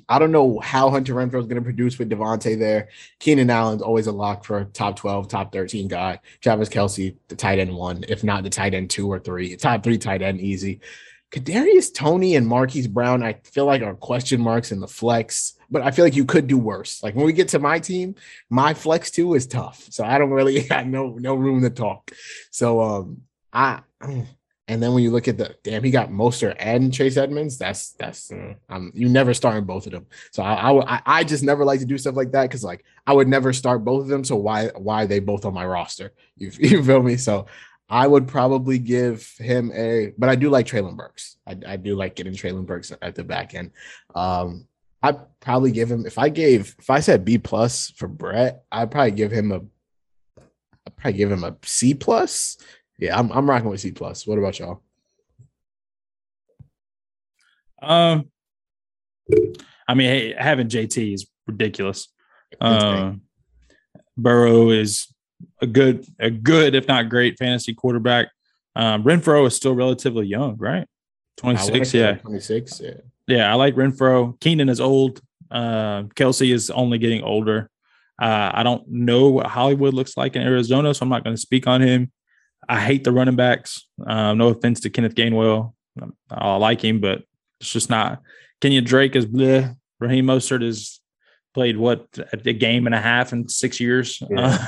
[0.08, 2.88] I don't know how Hunter Renfrow is going to produce with Davante there.
[3.20, 6.20] Keenan Allen's always a lock for top 12, top 13 guy.
[6.40, 9.82] Travis Kelce, the tight end one, if not the tight end two or three, top
[9.82, 10.80] three tight end easy.
[11.30, 15.82] Kadarius Toney and Marquise Brown, I feel like are question marks in the flex, but
[15.82, 17.02] I feel like you could do worse.
[17.02, 18.14] Like when we get to my team,
[18.50, 22.12] my flex two is tough, so I don't really have no no room to talk.
[22.50, 23.80] So um, I
[24.68, 27.56] and then when you look at the damn, he got Mostert and Chase Edmonds.
[27.56, 28.30] That's that's
[28.68, 30.06] um, you never starting both of them.
[30.30, 33.12] So I, I I just never like to do stuff like that because like I
[33.12, 34.24] would never start both of them.
[34.24, 36.12] So why why are they both on my roster?
[36.40, 37.16] You, you feel me?
[37.16, 37.46] So
[37.88, 41.36] I would probably give him a, but I do like Treylon Burks.
[41.46, 43.72] I, I do like getting Treylon Burks at the back end.
[44.14, 44.66] Um,
[45.02, 48.90] I'd probably give him if I gave if I said B plus for Brett, I'd
[48.90, 49.60] probably give him a
[50.86, 52.58] I'd probably give him a C plus.
[52.98, 54.26] Yeah, I'm I'm rocking with C plus.
[54.26, 54.82] What about y'all?
[57.80, 58.28] Um,
[59.86, 62.08] I mean, hey, having JT is ridiculous.
[62.62, 63.20] Um,
[64.16, 65.06] Burrow is
[65.60, 68.28] a good, a good, if not great, fantasy quarterback.
[68.74, 70.86] Um, Renfrow is still relatively young, right?
[71.36, 72.94] Twenty six, yeah, twenty six, yeah.
[73.26, 74.40] Yeah, I like Renfrow.
[74.40, 75.20] Keenan is old.
[75.50, 77.68] Uh, Kelce is only getting older.
[78.20, 81.40] Uh, I don't know what Hollywood looks like in Arizona, so I'm not going to
[81.40, 82.10] speak on him.
[82.68, 83.86] I hate the running backs.
[84.06, 85.72] Um, no offense to Kenneth Gainwell.
[86.30, 87.22] I like him, but
[87.60, 88.20] it's just not.
[88.60, 89.76] Kenyan Drake is bleh.
[90.00, 91.00] Raheem Mostert has
[91.54, 94.22] played what a game and a half in six years.
[94.30, 94.66] Yeah.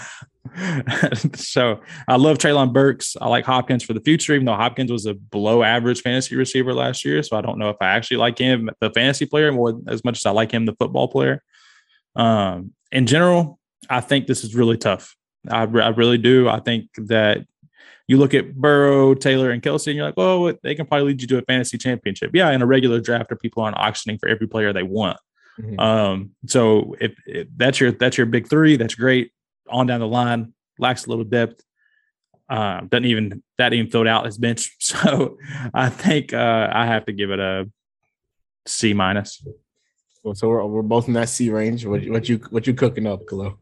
[0.57, 3.17] Uh, so I love Treylon Burks.
[3.21, 6.73] I like Hopkins for the future, even though Hopkins was a below average fantasy receiver
[6.73, 7.23] last year.
[7.23, 10.19] So I don't know if I actually like him, the fantasy player, more as much
[10.19, 11.43] as I like him, the football player.
[12.17, 13.59] Um, in general,
[13.89, 15.15] I think this is really tough.
[15.49, 16.49] I, I really do.
[16.49, 17.47] I think that
[18.07, 21.23] you look at Burrow, Taylor, and Kelce, and you're like, oh, they can probably lead
[21.23, 22.33] you to a fantasy championship.
[22.35, 25.17] Yeah, in a regular draft, or people aren't auctioning for every player they want.
[25.61, 25.79] Mm-hmm.
[25.79, 29.31] Um, so if, if, that's your that's your big three, that's great.
[29.69, 31.63] On down the line, lacks a little depth.
[32.49, 34.77] Uh, doesn't even that even filled out his bench.
[34.81, 35.39] So
[35.73, 37.71] I think uh, I have to give it a
[38.67, 39.41] C minus.
[40.25, 41.87] Well, so we're, we're both in that C range.
[41.87, 43.60] What, what you what you cooking up, Kalo?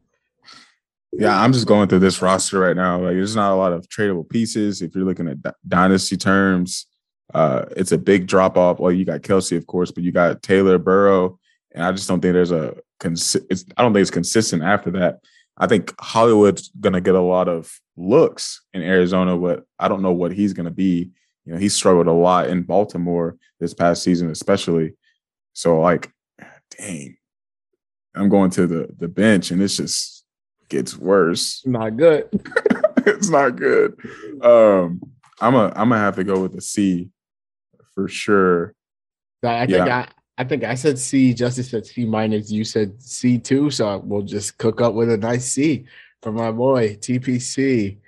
[1.13, 3.01] Yeah, I'm just going through this roster right now.
[3.01, 4.83] Like, there's not a lot of tradable pieces.
[4.83, 6.87] If you're looking at dynasty terms,
[7.35, 8.79] uh, it's a big drop off.
[8.79, 11.39] Well, you got Kelce, of course, but you got Taylor Burrow,
[11.73, 13.37] and I just don't think there's a it's,
[13.77, 15.21] I don't think it's consistent after that.
[15.57, 20.13] I think Hollywood's gonna get a lot of looks in Arizona, but I don't know
[20.13, 21.11] what he's gonna be.
[21.45, 24.95] You know, he struggled a lot in Baltimore this past season, especially.
[25.53, 26.11] So, like,
[26.77, 27.17] dang,
[28.15, 30.18] I'm going to the the bench, and it's just
[30.69, 31.63] gets worse.
[31.67, 32.29] Not good.
[33.07, 33.99] it's not good.
[34.43, 35.01] Um,
[35.41, 37.11] I'm a I'm gonna have to go with a C
[37.95, 38.75] for sure.
[39.43, 40.07] I think yeah.
[40.39, 41.35] I I think I said C.
[41.35, 42.51] Justice said C minus.
[42.51, 43.71] You said C too.
[43.71, 45.87] So we'll just cook up with a nice C
[46.23, 47.99] for my boy TPC.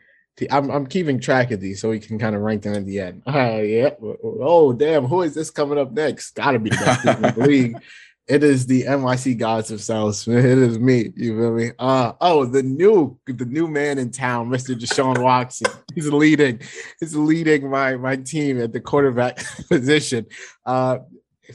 [0.51, 3.01] I'm, I'm keeping track of these so we can kind of rank them at the
[3.01, 3.23] end.
[3.27, 3.91] Uh, yeah.
[4.01, 5.05] Oh, damn.
[5.05, 6.31] Who is this coming up next?
[6.31, 7.77] Got to be the best in the league.
[8.31, 10.45] It is the NYC Gods of South Smith.
[10.45, 11.13] It is me.
[11.17, 11.73] You feel me?
[11.81, 14.79] Uh oh, the new the new man in town, Mr.
[14.79, 15.67] Deshaun Watson.
[15.97, 16.61] He's leading.
[17.01, 20.27] He's leading my my team at the quarterback position.
[20.65, 20.99] Uh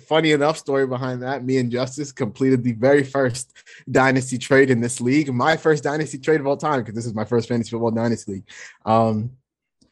[0.10, 3.54] funny enough story behind that me and justice completed the very first
[3.90, 7.14] dynasty trade in this league my first dynasty trade of all time because this is
[7.14, 8.44] my first fantasy football dynasty league
[8.86, 9.32] um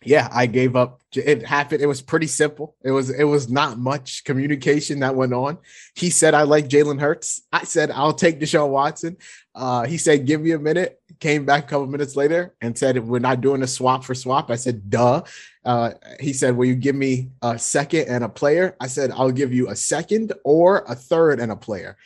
[0.05, 1.01] yeah, I gave up.
[1.13, 1.81] It happened.
[1.81, 2.75] It was pretty simple.
[2.83, 5.57] It was it was not much communication that went on.
[5.95, 7.41] He said I like Jalen Hurts.
[7.51, 9.17] I said I'll take Deshaun Watson.
[9.53, 10.99] Uh, he said give me a minute.
[11.19, 14.49] Came back a couple minutes later and said we're not doing a swap for swap.
[14.49, 15.21] I said duh.
[15.63, 18.75] Uh, he said will you give me a second and a player?
[18.79, 21.97] I said I'll give you a second or a third and a player.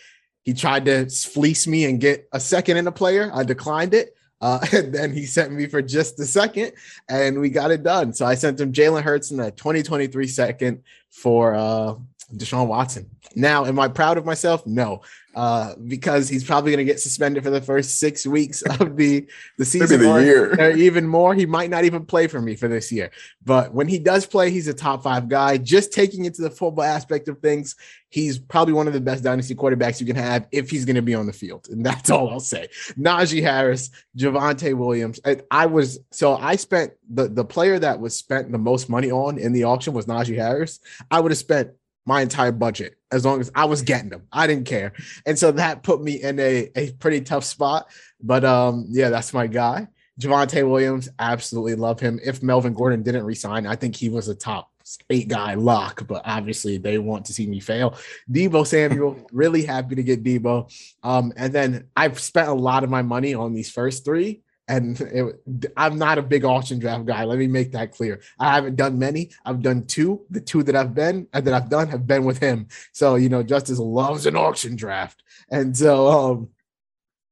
[0.44, 3.32] He tried to fleece me and get a second and a player.
[3.34, 4.17] I declined it.
[4.40, 6.74] Uh, and then he sent me for just a second,
[7.10, 8.14] and we got it done.
[8.14, 11.96] So I sent him Jalen Hurts in the 2023 second for uh,
[12.34, 13.10] Deshaun Watson.
[13.36, 14.66] Now, am I proud of myself?
[14.66, 15.02] No,
[15.34, 19.28] uh, because he's probably going to get suspended for the first six weeks of the
[19.58, 21.34] the season, the or, year, or even more.
[21.34, 23.12] He might not even play for me for this year.
[23.46, 25.58] But when he does play, he's a top five guy.
[25.58, 27.76] Just taking into the football aspect of things,
[28.10, 31.02] he's probably one of the best dynasty quarterbacks you can have if he's going to
[31.02, 32.68] be on the field, and that's all I'll say.
[33.00, 35.20] Najee Harris, Javonte Williams.
[35.24, 39.12] I, I was so I spent the the player that was spent the most money
[39.12, 40.80] on in the auction was Najee Harris.
[41.10, 41.72] I would have spent
[42.08, 44.24] my entire budget as long as I was getting them.
[44.32, 44.94] I didn't care.
[45.26, 47.90] And so that put me in a, a pretty tough spot.
[48.22, 49.88] But um, yeah, that's my guy.
[50.20, 52.20] Javonte Williams, absolutely love him.
[52.24, 54.72] If Melvin Gordon didn't resign, I think he was a top
[55.10, 57.96] eight guy lock, but obviously they want to see me fail.
[58.32, 60.72] Deebo Samuel, really happy to get Deebo.
[61.04, 64.42] Um, and then I've spent a lot of my money on these first three.
[64.68, 67.24] And it, I'm not a big auction draft guy.
[67.24, 68.22] Let me make that clear.
[68.38, 69.32] I haven't done many.
[69.46, 70.26] I've done two.
[70.30, 72.68] The two that I've been and that I've done have been with him.
[72.92, 76.50] So you know, Justice loves an auction draft, and so um,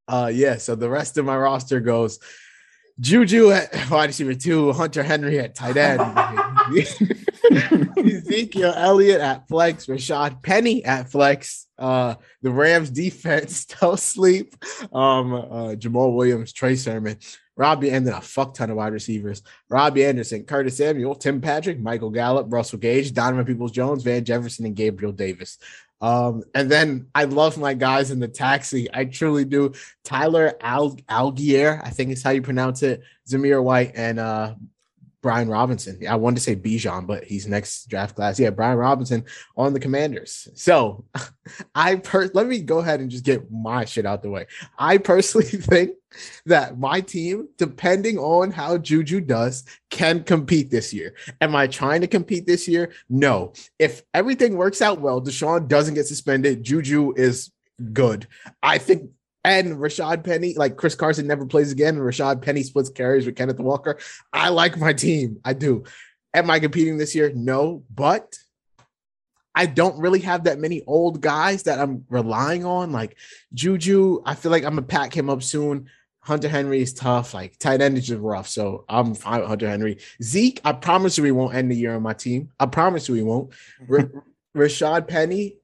[0.07, 0.55] uh, yeah.
[0.57, 2.19] So the rest of my roster goes
[2.99, 6.01] Juju at wide receiver two, Hunter Henry at tight end,
[7.97, 11.67] Ezekiel Elliott at flex, Rashad Penny at flex.
[11.77, 14.55] Uh, the Rams defense still sleep.
[14.93, 17.17] Um, uh, Jamaal Williams, Trey Sermon,
[17.57, 19.41] Robbie, and then a fuck ton of wide receivers.
[19.69, 24.65] Robbie Anderson, Curtis Samuel, Tim Patrick, Michael Gallup, Russell Gage, Donovan Peoples Jones, Van Jefferson,
[24.65, 25.57] and Gabriel Davis.
[26.01, 28.89] Um, and then I love my guys in the taxi.
[28.93, 29.73] I truly do.
[30.03, 33.01] Tyler Al- Algier, I think is how you pronounce it.
[33.27, 34.55] Zamir White and uh,
[35.25, 35.99] Brian Robinson.
[36.07, 38.39] I wanted to say Bijan, but he's next draft class.
[38.39, 39.25] Yeah, Brian Robinson
[39.57, 40.47] on the Commanders.
[40.53, 41.03] So
[41.75, 44.45] I per- let me go ahead and just get my shit out the way.
[44.77, 45.95] I personally think
[46.45, 51.15] that my team, depending on how Juju does, can compete this year.
[51.41, 52.91] Am I trying to compete this year?
[53.09, 53.53] No.
[53.79, 57.51] If everything works out well, Deshaun doesn't get suspended, Juju is
[57.93, 58.27] good.
[58.61, 59.09] I think
[59.45, 63.35] and Rashad Penny, like Chris Carson never plays again, and Rashad Penny splits carries with
[63.35, 63.99] Kenneth Walker.
[64.33, 65.39] I like my team.
[65.45, 65.83] I do.
[66.33, 67.31] Am I competing this year?
[67.33, 68.39] No, but
[69.53, 72.91] I don't really have that many old guys that I'm relying on.
[72.91, 73.17] Like
[73.53, 75.89] Juju, I feel like I'm gonna pack him up soon.
[76.21, 77.35] Hunter Henry is tough.
[77.35, 78.47] Like tight end is just rough.
[78.47, 79.99] So I'm fine with Hunter Henry.
[80.23, 82.49] Zeke, I promise you we won't end the year on my team.
[82.59, 83.53] I promise you we won't.
[83.89, 84.11] R-
[84.57, 85.57] Rashad Penny,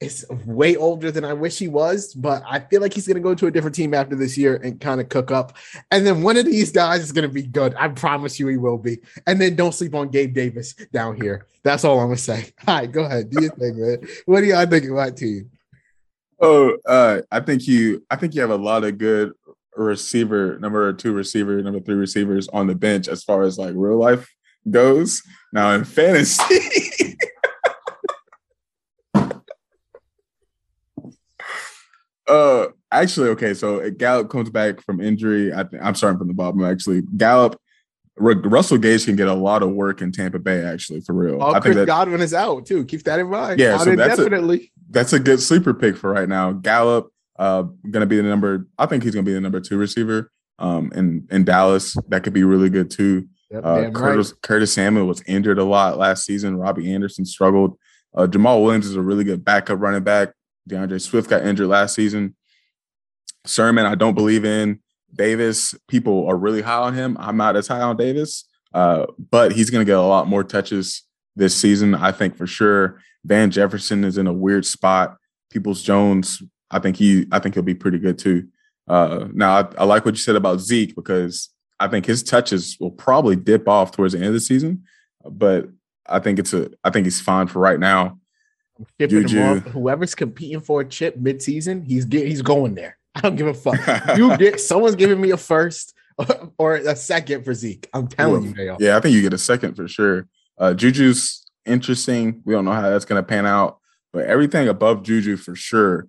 [0.00, 3.22] is way older than I wish he was, but I feel like he's going to
[3.22, 5.56] go to a different team after this year and kind of cook up.
[5.90, 7.74] And then one of these guys is going to be good.
[7.78, 8.98] I promise you he will be.
[9.26, 11.46] And then don't sleep on Gabe Davis down here.
[11.62, 12.46] That's all I'm going to say.
[12.66, 13.30] All right, go ahead.
[13.30, 13.98] Do you think, man?
[14.24, 15.50] What do y'all think about team?
[16.40, 18.02] Oh, uh, I think you.
[18.10, 19.32] I think you have a lot of good
[19.76, 23.98] receiver, number two receiver, number three receivers on the bench as far as like real
[23.98, 24.26] life
[24.70, 25.22] goes.
[25.52, 26.42] Now in fantasy,
[32.30, 33.54] uh, actually, okay.
[33.54, 35.52] So Gallup comes back from injury.
[35.52, 36.62] I I'm starting from the bottom.
[36.64, 37.60] Actually, Gallup,
[38.16, 40.62] Russell Gage can get a lot of work in Tampa Bay.
[40.62, 41.42] Actually, for real.
[41.42, 42.84] Oh, I Chris think that, Godwin is out too.
[42.84, 43.58] Keep that in mind.
[43.60, 46.52] Yeah, out so that's a- that's a good sleeper pick for right now.
[46.52, 48.66] Gallup, uh, gonna be the number.
[48.78, 50.30] I think he's gonna be the number two receiver.
[50.58, 53.26] Um, in in Dallas, that could be really good too.
[53.50, 56.56] Yep, Uh, Curtis Curtis Samuel was injured a lot last season.
[56.56, 57.78] Robbie Anderson struggled.
[58.14, 60.30] Uh, Jamaal Williams is a really good backup running back.
[60.66, 62.34] D'Andre Swift got injured last season.
[63.46, 64.80] Sermon, I don't believe in.
[65.12, 67.16] Davis, people are really high on him.
[67.18, 70.44] I'm not as high on Davis, uh, but he's going to get a lot more
[70.44, 71.02] touches
[71.36, 71.94] this season.
[71.94, 73.00] I think for sure.
[73.24, 75.16] Van Jefferson is in a weird spot.
[75.50, 78.48] Peoples Jones, I think he, I think he'll be pretty good too.
[78.86, 82.76] Uh, now, I, I like what you said about Zeke because I think his touches
[82.78, 84.84] will probably dip off towards the end of the season,
[85.24, 85.68] but
[86.06, 88.19] I think it's a, I think he's fine for right now.
[89.00, 89.42] Shipping him Juju.
[89.42, 89.62] off.
[89.72, 92.98] Whoever's competing for a chip midseason, he's get, he's going there.
[93.14, 93.78] I don't give a fuck.
[94.16, 95.94] You get someone's giving me a first
[96.58, 97.88] or a second for Zeke.
[97.92, 98.76] I'm telling you.
[98.78, 100.26] Yeah, I think you get a second for sure.
[100.58, 102.42] Uh, Juju's interesting.
[102.44, 103.78] We don't know how that's going to pan out,
[104.12, 106.08] but everything above Juju for sure,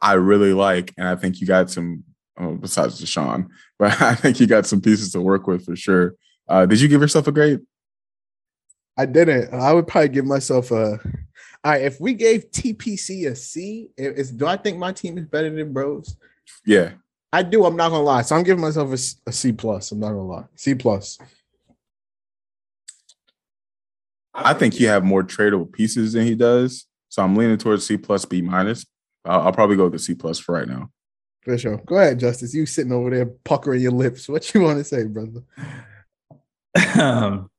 [0.00, 2.04] I really like, and I think you got some.
[2.38, 3.46] Oh, besides Deshaun,
[3.78, 6.16] but I think you got some pieces to work with for sure.
[6.46, 7.60] Uh, did you give yourself a grade?
[8.96, 9.52] I didn't.
[9.52, 10.98] I would probably give myself a.
[11.64, 15.26] All right, if we gave TPC a C, is do I think my team is
[15.26, 16.16] better than Bros?
[16.64, 16.92] Yeah,
[17.32, 17.64] I do.
[17.64, 18.22] I'm not gonna lie.
[18.22, 19.92] So I'm giving myself a, s- a C plus.
[19.92, 20.44] I'm not gonna lie.
[20.54, 21.18] C plus.
[24.32, 27.96] I think you have more tradable pieces than he does, so I'm leaning towards C
[27.96, 28.86] plus B minus.
[29.24, 30.90] I'll, I'll probably go with the C plus for right now.
[31.42, 31.78] For sure.
[31.86, 32.54] Go ahead, Justice.
[32.54, 34.28] You sitting over there puckering your lips.
[34.28, 35.42] What you want to say, brother?
[37.00, 37.50] um,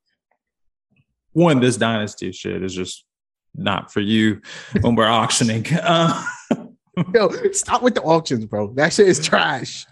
[1.37, 3.05] one, this dynasty shit is just
[3.53, 4.41] not for you
[4.81, 5.65] when we're auctioning.
[5.71, 6.23] Uh,
[7.13, 8.73] Yo, stop with the auctions, bro.
[8.73, 9.85] That shit is trash.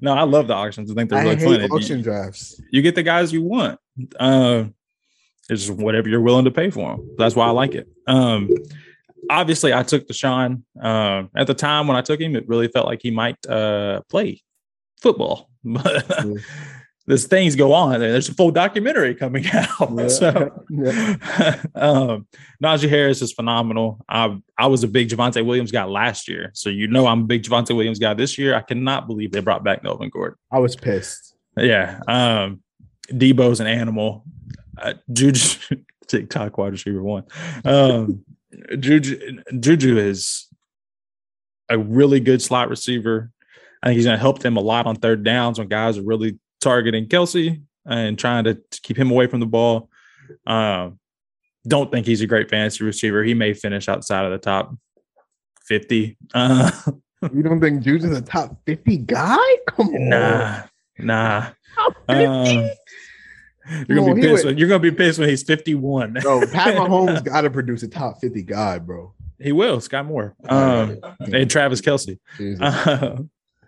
[0.00, 0.90] no, I love the auctions.
[0.90, 1.70] I think they're really fun.
[1.70, 2.60] Auction You, drafts.
[2.70, 3.78] you get the guys you want.
[4.18, 4.64] Uh,
[5.50, 7.10] it's just whatever you're willing to pay for them.
[7.18, 7.86] That's why I like it.
[8.06, 8.48] Um,
[9.28, 10.62] obviously, I took Deshaun.
[10.82, 14.00] Uh, at the time when I took him, it really felt like he might uh,
[14.08, 14.42] play
[15.00, 15.50] football.
[15.68, 16.06] But
[17.06, 18.00] There's things go on.
[18.00, 19.92] There's a full documentary coming out.
[19.96, 20.08] Yeah.
[20.08, 21.62] So Yeah.
[21.74, 22.26] um,
[22.62, 24.04] Najee Harris is phenomenal.
[24.08, 27.24] I I was a big Javonte Williams guy last year, so you know I'm a
[27.24, 28.54] big Javonte Williams guy this year.
[28.54, 30.38] I cannot believe they brought back Melvin Gordon.
[30.50, 31.34] I was pissed.
[31.56, 32.62] Yeah, um,
[33.10, 34.24] Deebo's an animal.
[34.76, 35.76] Uh, Juju,
[36.08, 37.24] TikTok wide receiver one.
[37.64, 38.24] Um,
[38.78, 40.48] Juju, Juju is
[41.68, 43.30] a really good slot receiver.
[43.82, 46.02] I think he's going to help them a lot on third downs when guys are
[46.02, 49.88] really targeting Kelce and trying to, keep him away from the ball.
[50.46, 50.98] Um,
[51.66, 53.22] don't think he's a great fantasy receiver.
[53.22, 54.74] He may finish outside of the top
[55.66, 56.16] 50.
[56.34, 56.70] Uh,
[57.32, 59.38] you don't think Juju's a top 50 guy?
[59.68, 60.08] Come on.
[60.08, 60.62] Nah,
[60.98, 61.50] nah.
[62.08, 62.68] Uh,
[63.88, 64.44] you're gonna be pissed.
[64.44, 66.14] When, you're gonna be pissed when he's 51.
[66.14, 69.12] Bro, Pat Mahomes got to produce a top 50 guy, bro.
[69.40, 69.78] He will.
[69.78, 72.18] Skyy Moore um, and Travis Kelce.
[72.60, 73.18] Uh,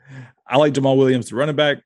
[0.48, 1.78] I like Jamaal Williams, the running back.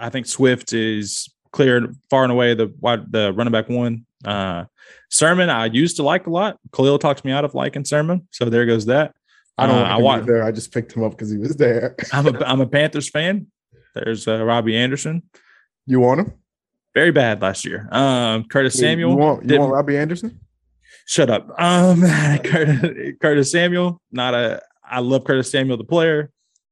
[0.00, 2.72] I think Swift is cleared far and away the
[3.10, 4.06] the running back one.
[4.24, 4.64] Uh,
[5.10, 6.58] Sermon, I used to like a lot.
[6.72, 9.14] Khalil talks me out of liking Sermon, so there goes that.
[9.58, 9.78] I don't.
[9.78, 10.42] Uh, I want there.
[10.42, 11.94] I just picked him up because he was there.
[12.12, 13.46] I'm a I'm a Panthers fan.
[13.94, 15.22] There's uh, Robbie Anderson.
[15.86, 16.32] You want him?
[16.94, 17.88] Very bad last year.
[17.92, 19.10] Um, Curtis Samuel.
[19.10, 20.40] You want, you want Robbie Anderson?
[21.06, 21.48] Shut up.
[21.60, 22.02] Um,
[22.44, 24.00] Curtis, Curtis Samuel.
[24.10, 24.62] Not a.
[24.88, 26.30] I love Curtis Samuel, the player.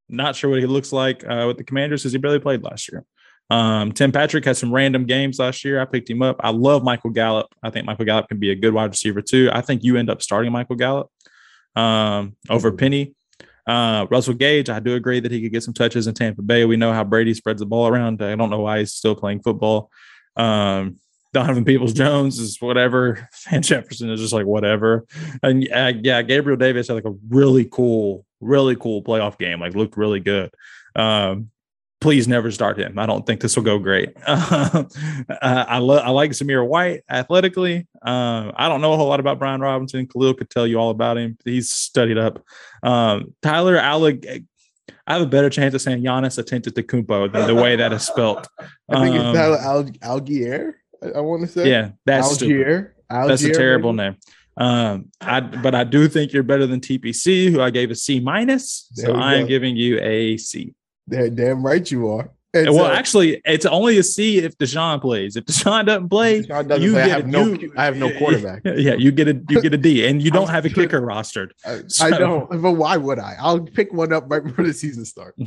[0.08, 2.90] Not sure what he looks like uh, with the Commanders because he barely played last
[2.90, 3.04] year.
[3.50, 5.80] Um, Tim Patrick had some random games last year.
[5.80, 6.36] I picked him up.
[6.40, 7.46] I love Michael Gallup.
[7.62, 9.50] I think Michael Gallup can be a good wide receiver too.
[9.52, 11.10] I think you end up starting Michael Gallup
[11.76, 13.14] um, over Penny.
[13.66, 16.64] Uh, Russell Gage, I do agree that he could get some touches in Tampa Bay.
[16.64, 18.22] We know how Brady spreads the ball around.
[18.22, 19.90] I don't know why he's still playing football.
[20.36, 20.96] Um,
[21.34, 23.28] Donovan Peoples Jones is whatever.
[23.50, 25.06] Van Jefferson is just like whatever.
[25.42, 29.60] And uh, yeah, Gabriel Davis had like a really cool, really cool playoff game.
[29.60, 30.50] Like looked really good.
[30.96, 31.50] Um,
[32.00, 32.98] please never start him.
[32.98, 34.10] I don't think this will go great.
[34.26, 34.84] uh,
[35.40, 37.86] I love I like Zamir White athletically.
[38.02, 40.06] Um, I don't know a whole lot about Brian Robinson.
[40.06, 41.36] Khalil could tell you all about him.
[41.44, 42.42] He's studied up.
[42.82, 44.46] Um, Tyler Alleg.
[45.06, 48.46] I have a better chance of saying Giannis Antetokounmpo than the way that is spelt.
[48.90, 50.82] I think it's um, Tyler Al- Algier.
[51.02, 51.68] I, I want to say.
[51.68, 52.94] Yeah, that's Algier.
[53.10, 54.10] Algier that's a terrible maybe?
[54.10, 54.18] name.
[54.58, 58.20] Um, I but I do think you're better than TPC, who I gave a C
[58.20, 58.88] minus.
[58.94, 60.74] So I am giving you a C.
[61.08, 62.30] Damn right you are.
[62.54, 65.36] And well, so, actually, it's only a C if Deshaun plays.
[65.36, 67.46] If Deshaun doesn't play, doesn't you play, get I have a, no.
[67.46, 68.62] You, I have no quarterback.
[68.64, 71.50] Yeah, you get a you get a D, and you don't have a kicker rostered.
[71.88, 72.06] So.
[72.06, 73.36] I don't, but why would I?
[73.38, 75.38] I'll pick one up right before the season starts.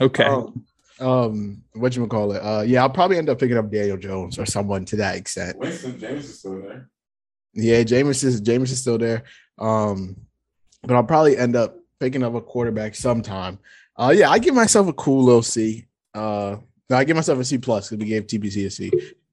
[0.00, 0.24] okay.
[0.24, 0.64] Um,
[0.98, 2.38] um, what you call it?
[2.38, 5.58] Uh, yeah, I'll probably end up picking up Daniel Jones or someone to that extent.
[5.58, 6.88] Winston James is still there.
[7.52, 9.24] Yeah, James is James is still there.
[9.58, 10.16] Um,
[10.82, 13.58] but I'll probably end up picking up a quarterback sometime.
[13.98, 15.86] Uh, yeah, I give myself a cool little C.
[16.14, 16.56] Uh,
[16.90, 18.90] no, I give myself a C plus because we gave TPC a C.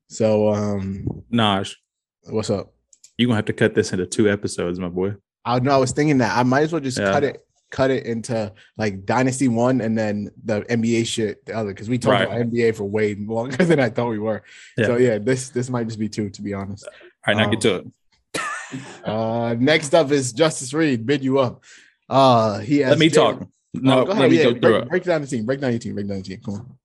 [0.08, 1.76] So, um, Naj,
[2.24, 2.74] what's up?
[3.18, 5.16] You're gonna have to cut this into two episodes, my boy.
[5.46, 5.72] I know.
[5.72, 7.12] I was thinking that I might as well just yeah.
[7.12, 11.70] cut it, cut it into like Dynasty one and then the NBA shit the other
[11.70, 12.28] because we talked right.
[12.28, 14.44] about NBA for way longer than I thought we were.
[14.78, 14.86] Yeah.
[14.86, 16.88] So yeah, this this might just be two to be honest.
[16.88, 18.80] All right, now um, get to it.
[19.06, 21.06] uh, next up is Justice Reid.
[21.06, 21.64] Bid you up.
[22.10, 23.48] Uh, he has let me talk.
[23.74, 24.32] No, oh, go ahead.
[24.32, 25.46] Yeah, break, break, down the team.
[25.46, 25.96] Break down your team.
[25.96, 26.42] Break down your team.
[26.44, 26.78] Come on.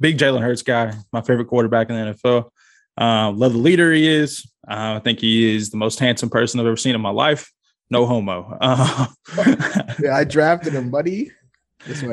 [0.00, 2.50] Big Jalen Hurts guy, my favorite quarterback in the NFL.
[3.00, 4.44] Uh, love the leader he is.
[4.68, 7.50] Uh, I think he is the most handsome person I've ever seen in my life.
[7.88, 8.58] No homo.
[8.60, 9.06] Uh,
[10.02, 11.30] yeah, I drafted him, buddy.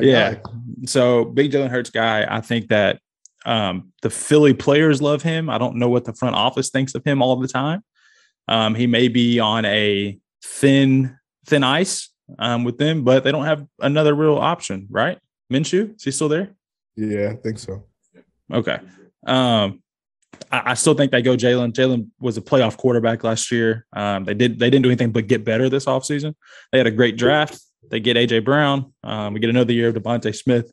[0.00, 0.34] yeah.
[0.34, 0.42] Guy.
[0.86, 2.26] So big Jalen Hurts guy.
[2.28, 3.00] I think that
[3.44, 5.50] um, the Philly players love him.
[5.50, 7.82] I don't know what the front office thinks of him all the time.
[8.46, 13.44] Um, he may be on a thin, thin ice um, with them, but they don't
[13.44, 15.18] have another real option, right?
[15.52, 16.54] Minshew, is he still there?
[16.96, 17.84] Yeah, I think so.
[18.52, 18.78] Okay.
[19.26, 19.82] Um,
[20.50, 21.72] I, I still think they go Jalen.
[21.72, 23.86] Jalen was a playoff quarterback last year.
[23.92, 26.34] Um, they did they didn't do anything but get better this offseason.
[26.72, 27.60] They had a great draft.
[27.90, 28.92] They get AJ Brown.
[29.02, 30.72] Um, we get another year of DeVonta Smith.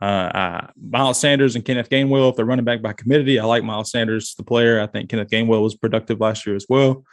[0.00, 3.64] Uh, uh, Miles Sanders and Kenneth Gainwell, if they're running back by committee, I like
[3.64, 4.80] Miles Sanders, the player.
[4.80, 7.04] I think Kenneth Gainwell was productive last year as well.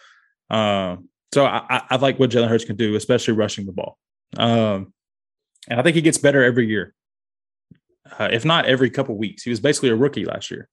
[0.52, 3.98] Um, so I, I like what Jalen Hurts can do, especially rushing the ball.
[4.38, 4.94] Um,
[5.70, 6.94] and I think he gets better every year,
[8.18, 9.44] uh, if not every couple weeks.
[9.44, 10.70] He was basically a rookie last year,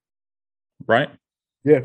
[0.86, 1.10] right?
[1.64, 1.80] Yeah.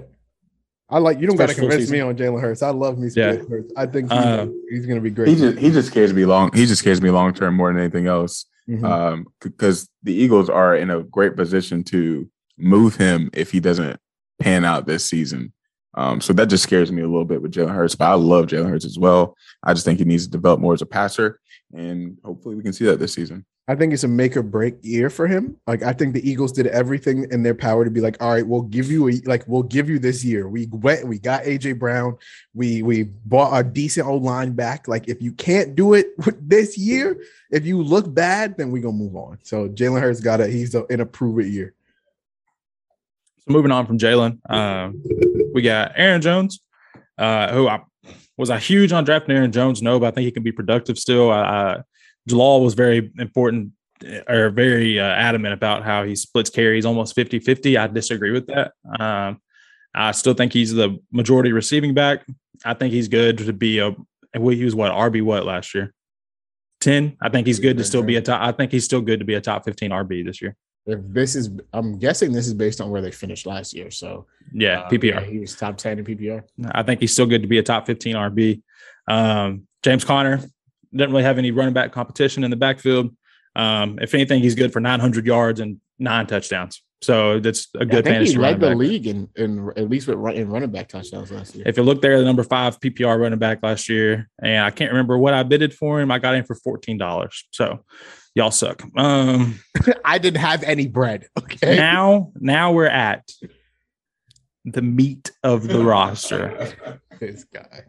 [0.90, 2.64] I like you don't got to convince me on Jalen Hurts.
[2.64, 3.36] I love me yeah.
[3.36, 3.74] Hurts.
[3.76, 5.28] I think he's, uh, he's going to be great.
[5.28, 6.50] He just he just scares me long.
[6.54, 8.46] He just scares me long term more than anything else.
[8.70, 8.86] Mm-hmm.
[8.86, 14.00] Um, because the Eagles are in a great position to move him if he doesn't
[14.40, 15.54] pan out this season.
[15.98, 18.46] Um, so that just scares me a little bit with Jalen Hurts, but I love
[18.46, 19.36] Jalen Hurts as well.
[19.64, 21.40] I just think he needs to develop more as a passer,
[21.74, 23.46] and hopefully we can see that this season.
[23.68, 25.58] I think it's a make or break year for him.
[25.66, 28.46] Like I think the Eagles did everything in their power to be like, all right,
[28.46, 30.48] we'll give you a like we'll give you this year.
[30.48, 32.16] We went, we got AJ Brown,
[32.54, 34.88] we we bought a decent old line back.
[34.88, 36.10] Like if you can't do it
[36.48, 37.20] this year,
[37.50, 39.40] if you look bad, then we gonna move on.
[39.42, 40.52] So Jalen Hurts got it.
[40.52, 41.74] He's a, in a prove it year.
[43.48, 44.92] So moving on from Jalen, uh,
[45.54, 46.60] we got Aaron Jones.
[47.18, 47.82] uh, who I
[48.38, 49.82] was a huge on drafting Aaron Jones?
[49.82, 51.32] No, but I think he can be productive still.
[51.32, 51.82] Uh,
[52.28, 53.72] Jalal was very important
[54.28, 57.78] or very uh, adamant about how he splits carries almost 50 50.
[57.78, 58.74] I disagree with that.
[59.00, 59.42] Um,
[59.96, 62.26] I still think he's the majority receiving back.
[62.64, 63.96] I think he's good to be a,
[64.34, 65.94] he was what, RB what last year?
[66.82, 67.18] 10.
[67.20, 68.42] I think he's good to still be a top.
[68.42, 70.56] I think he's still good to be a top 15 RB this year.
[70.88, 73.92] If this is, I'm guessing this is based on where they finished last year.
[73.92, 75.04] So yeah, uh, PPR.
[75.04, 76.44] Yeah, he was top 10 in PPR.
[76.72, 78.62] I think he's still good to be a top 15 RB.
[79.08, 80.42] Um, James Conner
[80.92, 83.16] didn't really have any running back competition in the backfield.
[83.56, 86.82] Um, if anything, he's good for 900 yards and nine touchdowns.
[87.02, 88.78] So that's a good yeah, I think He led the back.
[88.78, 91.64] league in, in at least with in running back touchdowns last year.
[91.68, 94.92] If you look there, the number five PPR running back last year, and I can't
[94.92, 96.10] remember what I bidded for him.
[96.10, 97.48] I got him for fourteen dollars.
[97.52, 97.84] So
[98.38, 98.84] y'all suck.
[98.96, 99.60] Um,
[100.06, 101.28] I didn't have any bread.
[101.40, 101.76] Okay.
[101.76, 103.30] Now, now we're at
[104.64, 107.00] the meat of the roster.
[107.20, 107.82] This guy,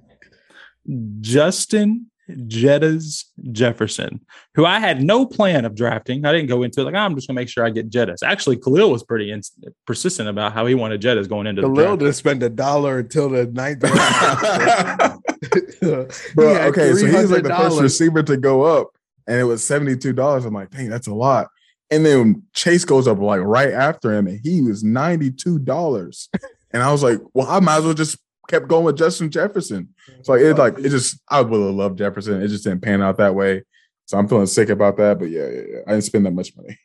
[1.20, 4.20] Justin Jettas Jefferson,
[4.55, 6.24] who I had no plan of drafting.
[6.24, 7.90] I didn't go into it like, oh, I'm just going to make sure I get
[7.90, 8.22] Jettas.
[8.24, 9.42] Actually, Khalil was pretty in-
[9.86, 11.99] persistent about how he wanted Jettas going into Khalil the draft.
[12.01, 13.80] didn't spend a dollar until the ninth
[16.34, 18.88] Bro, okay, so he's like the first receiver to go up,
[19.29, 20.45] and it was $72.
[20.45, 21.49] I'm like, dang, that's a lot.
[21.91, 26.29] And then Chase goes up like right after him, and he was $92.
[26.72, 28.18] and I was like, well, I might as well just
[28.49, 29.95] kept going with Justin Jefferson.
[30.22, 32.43] So like, it like it just I would have loved Jefferson.
[32.43, 33.62] It just didn't pan out that way.
[34.07, 35.18] So I'm feeling sick about that.
[35.18, 35.79] But yeah, yeah, yeah.
[35.87, 36.79] I didn't spend that much money.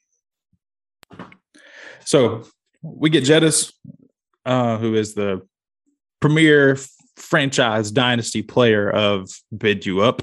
[2.06, 2.44] So
[2.82, 3.72] we get Jettas,
[4.46, 5.48] uh, who is the
[6.20, 6.78] premier
[7.16, 10.22] franchise dynasty player of Bid You Up.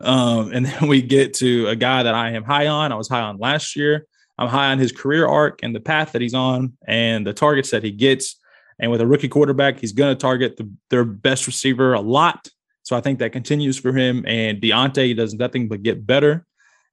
[0.00, 2.92] Um, and then we get to a guy that I am high on.
[2.92, 4.06] I was high on last year.
[4.38, 7.70] I'm high on his career arc and the path that he's on and the targets
[7.70, 8.38] that he gets.
[8.78, 12.48] And with a rookie quarterback, he's going to target the, their best receiver a lot.
[12.84, 14.24] So I think that continues for him.
[14.26, 16.46] And Diontae does nothing but get better.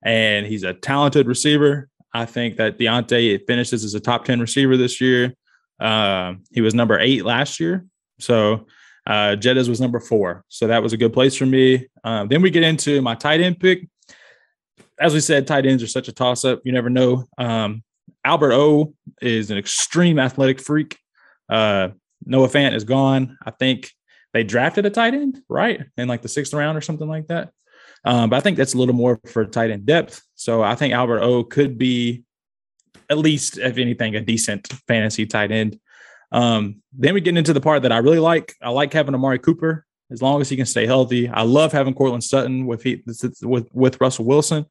[0.03, 1.87] And he's a talented receiver.
[2.13, 5.33] I think that Diontae finishes as a top 10 receiver this year.
[5.79, 7.85] Uh, he was number eight last year.
[8.19, 8.65] So
[9.07, 10.43] uh, Jettas was number four.
[10.49, 11.87] So that was a good place for me.
[12.03, 13.87] Um, then we get into my tight end pick.
[14.99, 16.61] As we said, tight ends are such a toss up.
[16.63, 17.25] You never know.
[17.37, 17.83] Um,
[18.23, 20.97] Albert O is an extreme athletic freak.
[21.49, 21.89] Uh,
[22.25, 23.37] Noah Fant is gone.
[23.45, 23.91] I think
[24.33, 25.85] they drafted a tight end, right?
[25.97, 27.51] In like the sixth round or something like that.
[28.03, 30.21] Um, but I think that's a little more for tight end depth.
[30.35, 32.23] So I think Albert O could be
[33.09, 35.79] at least, if anything, a decent fantasy tight end.
[36.31, 38.53] Um, then we get into the part that I really like.
[38.61, 41.27] I like having Amari Cooper as long as he can stay healthy.
[41.27, 43.03] I love having Courtland Sutton with he,
[43.41, 44.65] with with Russell Wilson.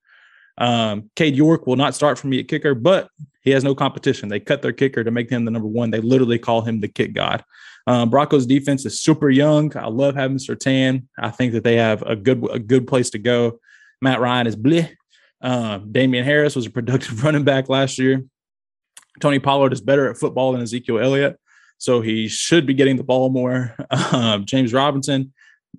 [0.57, 3.09] Um, Cade York will not start for me at kicker, but
[3.43, 4.29] he has no competition.
[4.29, 5.91] They cut their kicker to make him the number one.
[5.91, 7.45] They literally call him the kick god.
[7.87, 9.77] Um, Broncos defense is super young.
[9.77, 11.07] I love having Surtain.
[11.19, 13.59] I think that they have a good a good place to go.
[14.01, 14.91] Matt Ryan is bleh.
[15.41, 18.25] Um, Damien Harris was a productive running back last year.
[19.21, 21.39] Tony Pollard is better at football than Ezekiel Elliott,
[21.79, 23.77] so he should be getting the ball more.
[24.13, 25.33] Um, James Robinson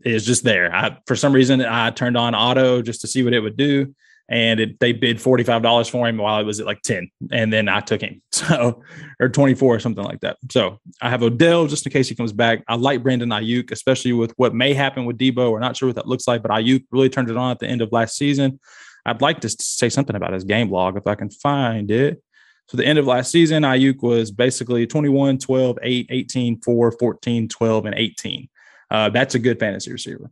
[0.04, 0.74] is just there.
[0.74, 3.94] I, for some reason, I turned on auto just to see what it would do
[4.28, 7.68] and it, they bid $45 for him while it was at like 10 and then
[7.70, 8.22] i took him.
[8.32, 8.84] So
[9.20, 10.38] or 24 or something like that.
[10.52, 12.64] So i have odell just in case he comes back.
[12.68, 15.52] I like brandon aiyuk especially with what may happen with Deebo.
[15.52, 17.68] We're not sure what that looks like but aiyuk really turned it on at the
[17.68, 18.60] end of last season.
[19.06, 22.22] I'd like to say something about his game log if i can find it
[22.68, 27.48] so the end of last season aiyuk was basically 21 12 8 18 4 14
[27.48, 28.50] 12 and 18
[28.90, 30.32] uh, that's a good fantasy receiver.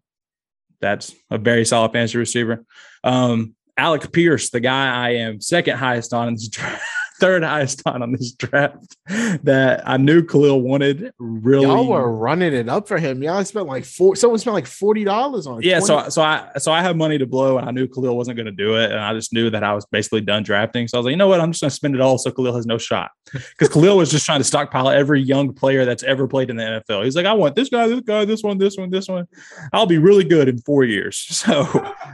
[0.81, 2.65] That's a very solid fantasy receiver.
[3.03, 6.83] Um, Alec Pierce, the guy I am second highest on in this draft,
[7.19, 8.97] third highest on on this draft
[9.43, 11.13] that I knew Khalil wanted.
[11.19, 13.23] Really, y'all were running it up for him.
[13.23, 14.15] Y'all spent like four.
[14.15, 15.59] Someone spent like forty dollars on.
[15.59, 15.65] It.
[15.65, 15.85] Yeah, 20.
[15.85, 18.45] so so I so I have money to blow, and I knew Khalil wasn't going
[18.45, 20.87] to do it, and I just knew that I was basically done drafting.
[20.87, 22.31] So I was like, you know what, I'm just going to spend it all, so
[22.31, 26.03] Khalil has no shot, because Khalil was just trying to stockpile every young player that's
[26.03, 27.03] ever played in the NFL.
[27.03, 29.27] He's like, I want this guy, this guy, this one, this one, this one.
[29.71, 31.27] I'll be really good in four years.
[31.43, 31.67] So,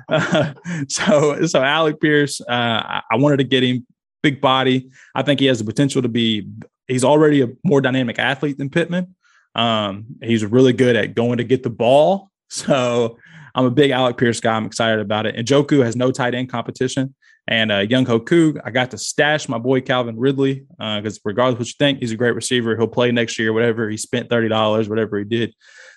[0.09, 0.53] uh,
[0.87, 3.85] so so Alec Pierce, uh, I wanted to get him
[4.22, 4.91] big body.
[5.15, 6.49] I think he has the potential to be.
[6.88, 9.15] He's already a more dynamic athlete than Pittman.
[9.55, 12.30] Um, he's really good at going to get the ball.
[12.51, 13.20] So
[13.53, 14.55] I'm a big Alec Pierce guy.
[14.55, 15.36] I'm excited about it.
[15.36, 17.13] And Njoku has no tight end competition.
[17.47, 21.59] And uh, Younghoe Koo, I got to stash my boy Calvin Ridley because uh, regardless
[21.59, 22.76] what you think, he's a great receiver.
[22.76, 25.53] He'll play next year, whatever he spent thirty dollars, whatever he did.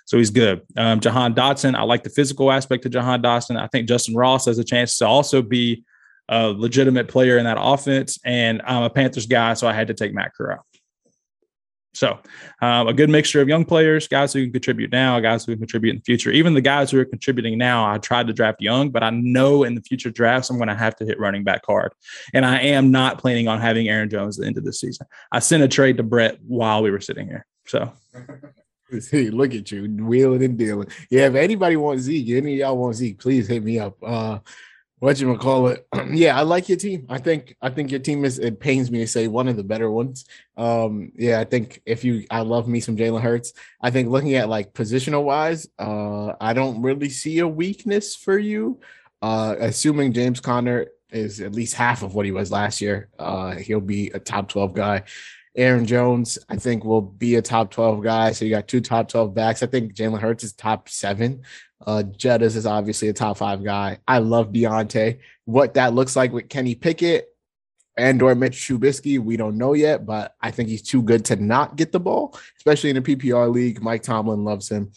[0.07, 0.63] So he's good.
[0.77, 3.57] Um, Jahan Dotson, I like the physical aspect of Jahan Dotson.
[3.59, 5.85] I think Justyn Ross has a chance to also be
[6.33, 8.19] a legitimate player in that offense.
[8.25, 10.65] And I'm a Panthers guy, so I had to take Matt Corral.
[11.95, 12.19] So,
[12.63, 15.59] um, a good mixture of young players, guys who can contribute now, guys who can
[15.59, 16.31] contribute in the future.
[16.31, 19.65] Even the guys who are contributing now, I tried to draft young, but I know
[19.65, 21.93] in the future drafts, I'm going to have to hit running back hard.
[22.33, 25.07] And I am not planning on having Aaron Jones at the end of the season.
[25.33, 27.45] I sent a trade to Brett while we were sitting here.
[27.67, 27.93] So,
[29.01, 30.89] See, look at you wheeling and dealing.
[31.11, 33.97] Yeah, if anybody wants Zeke, any of y'all want Zeke, please hit me up.
[34.03, 34.39] Uh,
[35.03, 35.85] what you call it?
[36.13, 37.07] yeah, I like your team.
[37.09, 38.39] I think I think your team is.
[38.39, 40.27] It pains me to say one of the better ones.
[40.57, 43.53] Um, yeah, I think if you, I love me some Jalen Hurts.
[43.81, 48.39] I think looking at like positional wise, uh, I don't really see a weakness for
[48.39, 48.79] you.
[49.21, 53.57] Uh, assuming James Conner is at least half of what he was last year, uh,
[53.57, 55.03] he'll be a top twelve guy.
[55.57, 58.33] Aaron Jones, I think, will be a top 12 guy.
[58.33, 59.63] So you got two top 12 backs.
[59.63, 61.43] I think Jalen Hurts is top seven.
[61.87, 63.99] Uh, Jettas is obviously a top five guy.
[64.07, 65.19] I love Diontae.
[65.45, 67.29] What that looks like with Kenny Pickett
[67.97, 71.37] and or Mitch Trubisky, we don't know yet, but I think he's too good to
[71.37, 73.83] not get the ball, especially in a PPR league.
[73.83, 74.93] Mike Tomlin loves him.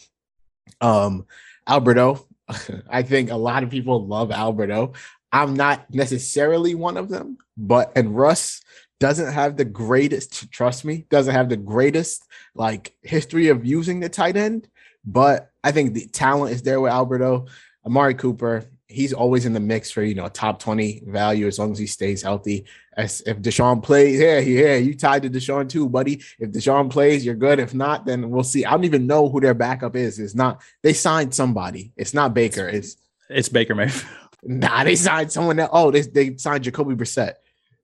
[0.82, 1.26] Um,
[1.68, 2.28] Albert O,
[2.90, 4.94] I think a lot of people love Albert O.
[5.32, 8.62] I'm not necessarily one of them, but and Russ
[9.00, 12.24] doesn't have the greatest, trust me, doesn't have the greatest
[12.54, 14.70] like history of using the tight end,
[15.06, 17.48] but I think the talent is there with Albert O.
[17.86, 21.72] Amari Cooper, he's always in the mix for you know top 20 value as long
[21.72, 22.66] as he stays healthy.
[22.96, 26.22] As if Deshaun plays, yeah, yeah, you tied to Deshaun too, buddy.
[26.40, 27.60] If Deshaun plays, you're good.
[27.60, 28.64] If not, then we'll see.
[28.64, 30.20] I don't even know who their backup is.
[30.20, 31.92] It's not they signed somebody.
[31.98, 32.68] It's not Baker.
[32.68, 32.96] It's
[33.30, 34.12] it's Baker Mayfield.
[34.48, 37.34] Nah, they signed someone that oh, they, they signed Jacoby Brissett.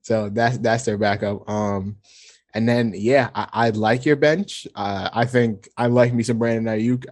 [0.03, 1.49] So that's that's their backup.
[1.49, 1.97] Um,
[2.53, 4.67] and then yeah, I, I like your bench.
[4.75, 7.07] Uh, I think I like me some Brandon Aiyuk.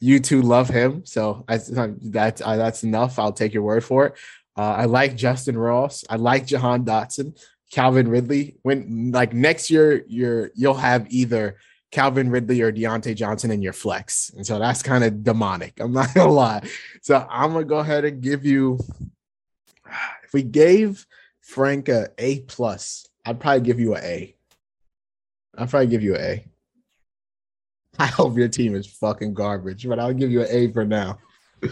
[0.00, 3.18] You two love him, so that's that's uh, that's enough.
[3.18, 4.14] I'll take your word for it.
[4.56, 6.04] Uh, I like Justyn Ross.
[6.08, 7.38] I like Jahan Dotson,
[7.70, 8.56] Calvin Ridley.
[8.62, 11.58] When like next year, you're you'll have either
[11.90, 15.80] Calvin Ridley or Diontae Johnson in your flex, and so that's kind of demonic.
[15.80, 16.68] I'm not gonna lie.
[17.02, 18.78] So I'm gonna go ahead and give you.
[20.24, 21.06] If we gave
[21.40, 24.36] Frank a A plus, I'd probably give you an A.
[25.58, 26.44] I'd probably give you an A.
[28.00, 31.18] I hope your team is fucking garbage, but I'll give you an A for now.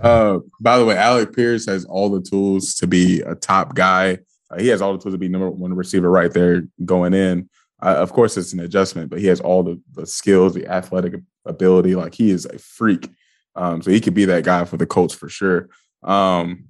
[0.00, 4.16] uh, by the way, Alec Pierce has all the tools to be a top guy.
[4.50, 7.50] Uh, he has all the tools to be number one receiver right there going in.
[7.82, 11.20] Uh, of course, it's an adjustment, but he has all the, the skills, the athletic
[11.44, 11.94] ability.
[11.94, 13.10] Like he is a freak.
[13.54, 15.68] Um, so he could be that guy for the Colts for sure.
[16.02, 16.64] Um,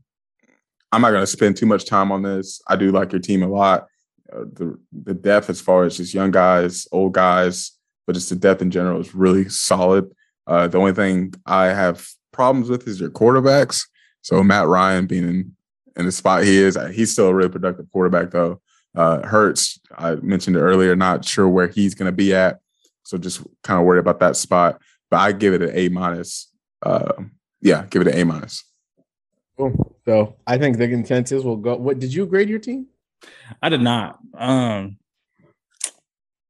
[0.91, 2.61] I'm not going to spend too much time on this.
[2.67, 3.87] I do like your team a lot.
[4.33, 7.73] Uh, the the depth as far as just young guys, old guys,
[8.07, 10.11] but just the depth in general is really solid.
[10.47, 13.87] Uh, the only thing I have problems with is your quarterbacks.
[14.23, 15.57] So Matt Ryan being in,
[15.97, 18.61] in the spot he is, he's still a really productive quarterback though.
[18.95, 22.61] Uh, Hurts, I mentioned it earlier, not sure where he's going to be at.
[23.05, 24.81] So just kind of worried about that spot.
[25.11, 26.51] But I give it an A minus.
[26.83, 27.13] Uh,
[27.61, 28.65] yeah, give it an A minus.
[29.57, 29.97] Cool.
[30.05, 31.77] So I think the consensus will go.
[31.77, 32.87] What did you grade your team?
[33.63, 34.19] I did not.
[34.37, 34.99] Um,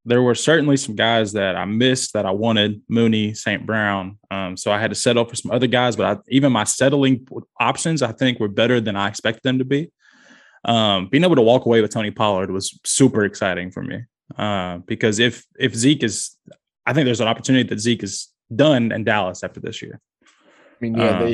[0.04, 3.66] there were certainly some guys that I missed that I wanted Mooney, St.
[3.66, 4.18] Brown.
[4.30, 7.26] Um, so I had to settle for some other guys, but I, even my settling
[7.58, 9.90] options, I think, were better than I expected them to be.
[10.64, 14.04] Um, being able to walk away with Tony Pollard was super exciting for me
[14.36, 16.36] uh, because if if Zeke is,
[16.86, 20.00] I think there's an opportunity that Zeke is done in Dallas after this year.
[20.80, 21.24] I mean, yeah, um,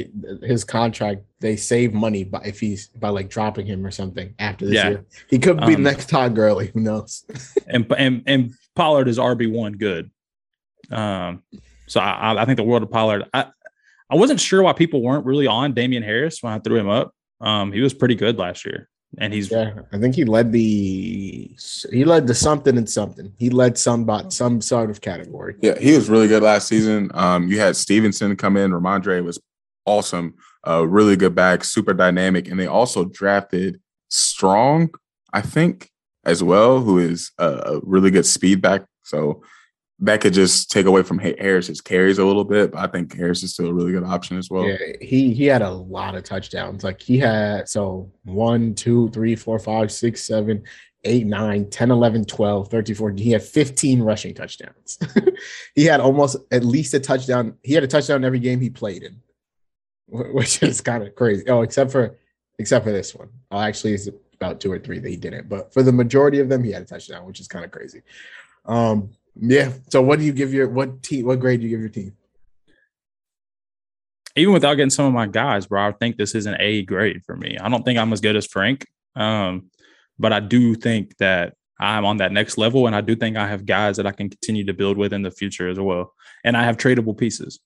[0.40, 4.34] they his contract they save money by if he's by like dropping him or something
[4.38, 4.88] after this yeah.
[4.88, 5.04] year.
[5.30, 6.70] He could be um, next Todd Gurley.
[6.74, 7.24] Who knows?
[7.68, 10.10] and and and Pollard is RB one good.
[10.90, 11.42] Um,
[11.86, 13.24] so I, I think the world of Pollard.
[13.32, 13.46] I
[14.10, 17.12] I wasn't sure why people weren't really on Damien Harris when I threw him up.
[17.40, 18.88] Um, he was pretty good last year,
[19.18, 19.72] and he's yeah.
[19.92, 21.56] I think he led the
[21.90, 23.32] he led the something and something.
[23.38, 25.56] He led some bot some sort of category.
[25.60, 27.10] Yeah, he was really good last season.
[27.14, 28.72] Um, you had Stevenson come in.
[28.72, 29.40] Rhamondre was
[29.86, 30.34] awesome,
[30.66, 34.90] uh, really good back, super dynamic, and they also drafted Strong,
[35.32, 35.90] I think,
[36.24, 38.84] as well, who is a really good speed back.
[39.02, 39.42] So
[40.00, 43.42] that could just take away from Harris's carries a little bit, but I think Harris
[43.42, 44.64] is still a really good option as well.
[44.64, 46.84] Yeah, he he had a lot of touchdowns.
[46.84, 50.64] Like he had so one, two, three, four, five, six, seven,
[51.04, 53.24] eight, nine, 10, 11, 12, 13, 14.
[53.24, 54.98] He had 15 rushing touchdowns.
[55.74, 57.56] he had almost at least a touchdown.
[57.62, 59.20] He had a touchdown every game he played in,
[60.08, 61.48] which is kind of crazy.
[61.48, 62.18] Oh, except for
[62.58, 63.28] except for this one.
[63.50, 65.48] Oh, actually, it's about two or three that he didn't.
[65.48, 68.02] But for the majority of them, he had a touchdown, which is kind of crazy.
[68.66, 69.10] Um,
[69.40, 69.72] yeah.
[69.90, 71.26] So what do you give your what team?
[71.26, 72.16] What grade do you give your team?
[74.34, 77.22] Even without getting some of my guys, bro, I think this is an A grade
[77.24, 77.56] for me.
[77.58, 79.70] I don't think I'm as good as Frank, um,
[80.18, 82.86] but I do think that I'm on that next level.
[82.86, 85.22] And I do think I have guys that I can continue to build with in
[85.22, 86.14] the future as well.
[86.44, 87.60] And I have tradable pieces.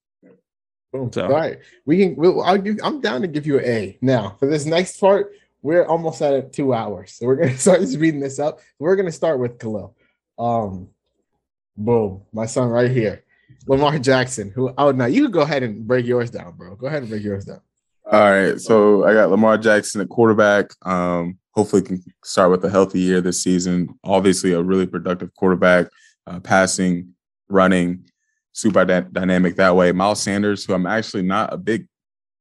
[0.92, 1.12] Boom.
[1.12, 1.24] So.
[1.24, 1.58] All right.
[1.86, 3.98] We can, we'll, I'll give, I'm down to give you an A.
[4.00, 7.12] Now, for this next part, we're almost at two hours.
[7.12, 8.60] So we're going to start speeding this up.
[8.78, 9.96] We're going to start with Khalil.
[10.38, 10.88] Um,
[11.84, 12.22] boom.
[12.32, 13.24] My son right here.
[13.66, 16.74] Lamar Jackson, who, oh, now you go ahead and break yours down, bro.
[16.76, 17.60] Go ahead and break yours down.
[18.10, 18.60] All right.
[18.60, 20.70] So I got Lamar Jackson at quarterback.
[20.82, 23.88] Um, hopefully can start with a healthy year this season.
[24.02, 25.86] Obviously, a really productive quarterback,
[26.26, 27.14] uh, passing,
[27.48, 28.04] running,
[28.52, 29.92] super dynamic that way.
[29.92, 31.86] Miles Sanders, who I'm actually not a big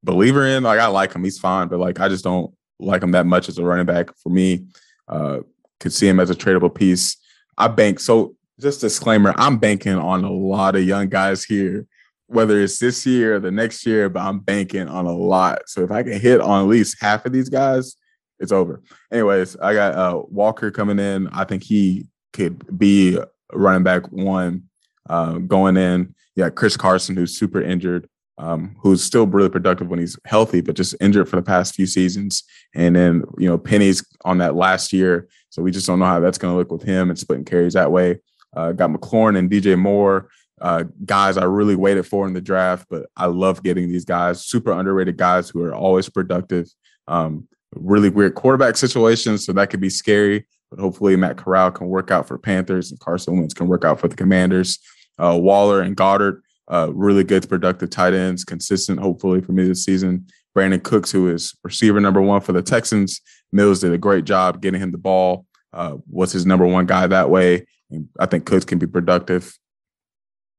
[0.02, 0.62] believer in.
[0.62, 3.48] Like I like him, he's fine, but like I just don't like him that much
[3.48, 4.16] as a running back.
[4.18, 4.66] For me,
[5.08, 5.40] uh,
[5.78, 7.16] could see him as a tradable piece.
[7.56, 8.36] I bank so.
[8.60, 11.86] Just disclaimer: I'm banking on a lot of young guys here,
[12.26, 14.08] whether it's this year or the next year.
[14.08, 15.62] But I'm banking on a lot.
[15.66, 17.96] So if I can hit on at least half of these guys,
[18.38, 18.82] it's over.
[19.12, 21.28] Anyways, I got uh, Walker coming in.
[21.28, 23.18] I think he could be
[23.52, 24.64] running back one
[25.08, 26.14] uh, going in.
[26.36, 28.08] Yeah, Chris Carson, who's super injured,
[28.38, 31.86] um, who's still really productive when he's healthy, but just injured for the past few
[31.86, 32.44] seasons.
[32.74, 35.28] And then, you know, Penny's on that last year.
[35.50, 37.74] So we just don't know how that's going to look with him and splitting carries
[37.74, 38.20] that way.
[38.54, 40.28] Uh, got McLaurin and DJ Moore,
[40.60, 44.44] uh, guys I really waited for in the draft, but I love getting these guys,
[44.44, 46.68] super underrated guys who are always productive.
[47.08, 50.46] Um, really weird quarterback situations, so that could be scary.
[50.70, 54.00] But hopefully, Matt Corral can work out for Panthers and Carson Wentz can work out
[54.00, 54.78] for the Commanders.
[55.18, 59.84] Uh, Waller and Goedert, uh, really good, productive tight ends, consistent, hopefully, for me this
[59.84, 60.26] season.
[60.56, 63.20] Brandin Cooks, who is receiver number one for the Texans.
[63.52, 67.06] Mills did a great job getting him the ball, uh, was his number one guy
[67.06, 67.66] that way.
[67.90, 69.58] And I think Cooks can be productive.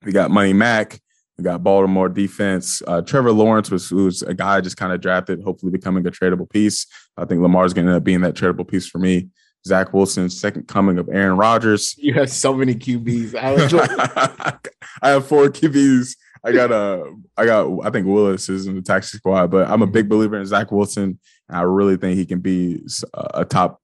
[0.03, 0.99] We got Money Mac.
[1.38, 2.82] We got Baltimore defense.
[2.86, 6.49] Uh, Trevor Lawrence was, was a guy just kind of drafted, hopefully becoming a tradable
[6.49, 6.86] piece.
[7.17, 9.29] I think Lamar's going to end up being that tradable piece for me.
[9.65, 11.95] Zach Wilson's second coming of Aaron Rodgers.
[11.97, 13.36] You have so many QBs.
[13.36, 14.57] I,
[15.01, 16.15] I have four QBs.
[16.43, 19.84] I got a, I got, I think Willis is in the taxi squad, but I'm
[19.84, 21.19] a big believer in Zach Wilson.
[21.47, 23.79] I really think he can be a top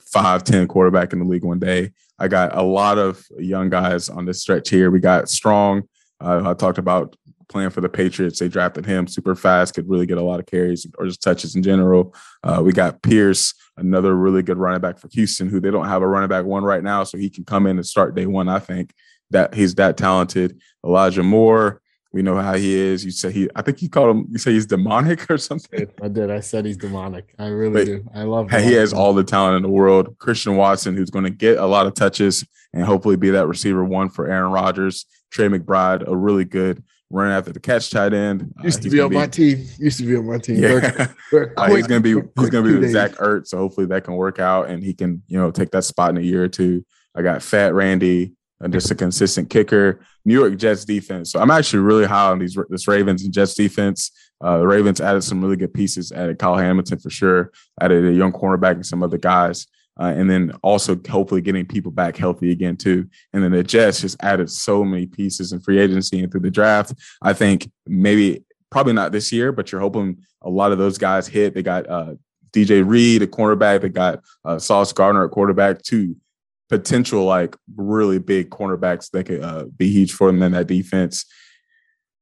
[0.00, 1.92] five, 10 quarterback in the league one day.
[2.18, 4.90] I got a lot of young guys on this stretch here.
[4.90, 5.82] We got Strong.
[6.20, 7.16] Uh, I talked about
[7.48, 8.38] playing for the Patriots.
[8.38, 11.54] They drafted him super fast, could really get a lot of carries or just touches
[11.54, 12.14] in general.
[12.42, 16.02] Uh, we got Pierce, another really good running back for Houston, who they don't have
[16.02, 18.48] a running back one right now, so he can come in and start day one.
[18.48, 18.92] I think
[19.30, 20.60] that he's that talented.
[20.84, 21.80] Elijah Moore,
[22.12, 23.04] we know how he is.
[23.04, 24.26] You say he, I think you called him.
[24.30, 25.86] You say he's demonic or something.
[26.02, 26.30] I did.
[26.30, 27.34] I said he's demonic.
[27.38, 28.08] I really but do.
[28.14, 28.50] I love.
[28.50, 28.62] Him.
[28.62, 30.16] He has all the talent in the world.
[30.18, 33.84] Christian Watson, who's going to get a lot of touches and hopefully be that receiver
[33.84, 35.06] one for Aaron Rodgers.
[35.30, 38.54] Trey McBride, a really good running after the catch tight end.
[38.58, 39.66] Uh, Used uh, to be on be, my team.
[39.78, 40.56] Used to be on my team.
[40.56, 41.08] Yeah.
[41.56, 43.48] uh, he's gonna be he's gonna be with Zach Ertz.
[43.48, 46.16] So hopefully that can work out and he can, you know, take that spot in
[46.18, 46.84] a year or two.
[47.14, 50.00] I got Fat Randy and just a consistent kicker.
[50.24, 51.30] New York Jets defense.
[51.30, 54.10] So I'm actually really high on these this Ravens and Jets defense.
[54.40, 56.12] Uh, the Ravens added some really good pieces.
[56.12, 57.52] Added Kyle Hamilton for sure.
[57.80, 59.66] Added a young cornerback and some other guys
[59.98, 63.08] uh, and then also hopefully getting people back healthy again too.
[63.32, 66.50] And then the Jets just added so many pieces in free agency and through the
[66.50, 66.94] draft.
[67.22, 71.26] I think maybe probably not this year, but you're hoping a lot of those guys
[71.26, 71.54] hit.
[71.54, 72.14] They got uh,
[72.52, 73.80] DJ Reed, a cornerback.
[73.80, 75.82] They got uh, Sauce Gardner at quarterback.
[75.82, 76.16] Two
[76.68, 81.24] potential like really big cornerbacks that could uh, be huge for them in that defense.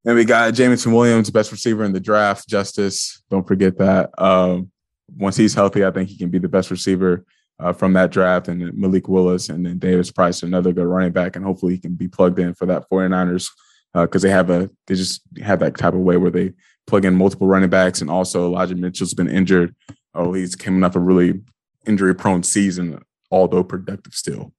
[0.07, 2.47] And we got Jameson Williams, best receiver in the draft.
[2.47, 4.11] Justice, don't forget that.
[4.19, 4.71] Um,
[5.17, 7.25] once he's healthy, I think he can be the best receiver
[7.59, 11.37] uh, from that draft, and Malik Willis, and then Davis Price, another good running back,
[11.37, 13.49] and hopefully he can be plugged in for that 49ers
[13.95, 16.53] because uh, they have a they just have that type of way where they
[16.87, 19.75] plug in multiple running backs, and also Elijah Mitchell's been injured.
[20.15, 21.41] Oh, he's coming off a really
[21.87, 23.01] injury prone season,
[23.35, 24.53] although productive still.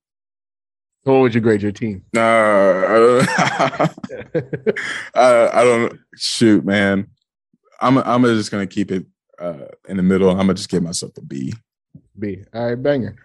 [1.06, 2.04] So what would you grade your team?
[2.16, 2.20] Uh,
[5.16, 7.08] I, I don't shoot, man.
[7.80, 9.06] I'm I'm just gonna keep it
[9.40, 10.30] uh, in the middle.
[10.30, 11.54] I'm gonna just give myself a B.
[12.18, 12.44] B.
[12.54, 13.16] All right, banger.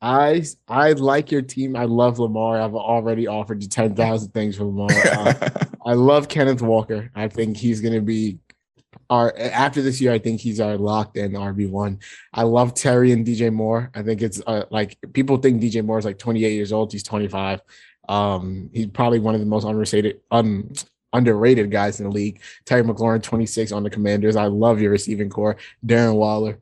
[0.00, 1.74] I I like your team.
[1.74, 2.60] I love Lamar.
[2.60, 4.90] I've already offered you ten thousand things for Lamar.
[4.92, 5.50] Uh,
[5.86, 7.10] I love Kenneth Walker.
[7.14, 8.38] I think he's going to be
[9.10, 10.12] our after this year.
[10.12, 12.00] I think he's our locked in RB one.
[12.32, 13.90] I love Terry and DJ Moore.
[13.94, 16.92] I think it's uh, like people think DJ Moore is like twenty eight years old.
[16.92, 17.60] He's twenty five.
[18.08, 20.72] Um, he's probably one of the most underrated, un,
[21.12, 22.40] underrated guys in the league.
[22.64, 24.36] Terry McLaurin, 26 on the Commanders.
[24.36, 25.56] I love your receiving corps.
[25.84, 26.60] Darren Waller,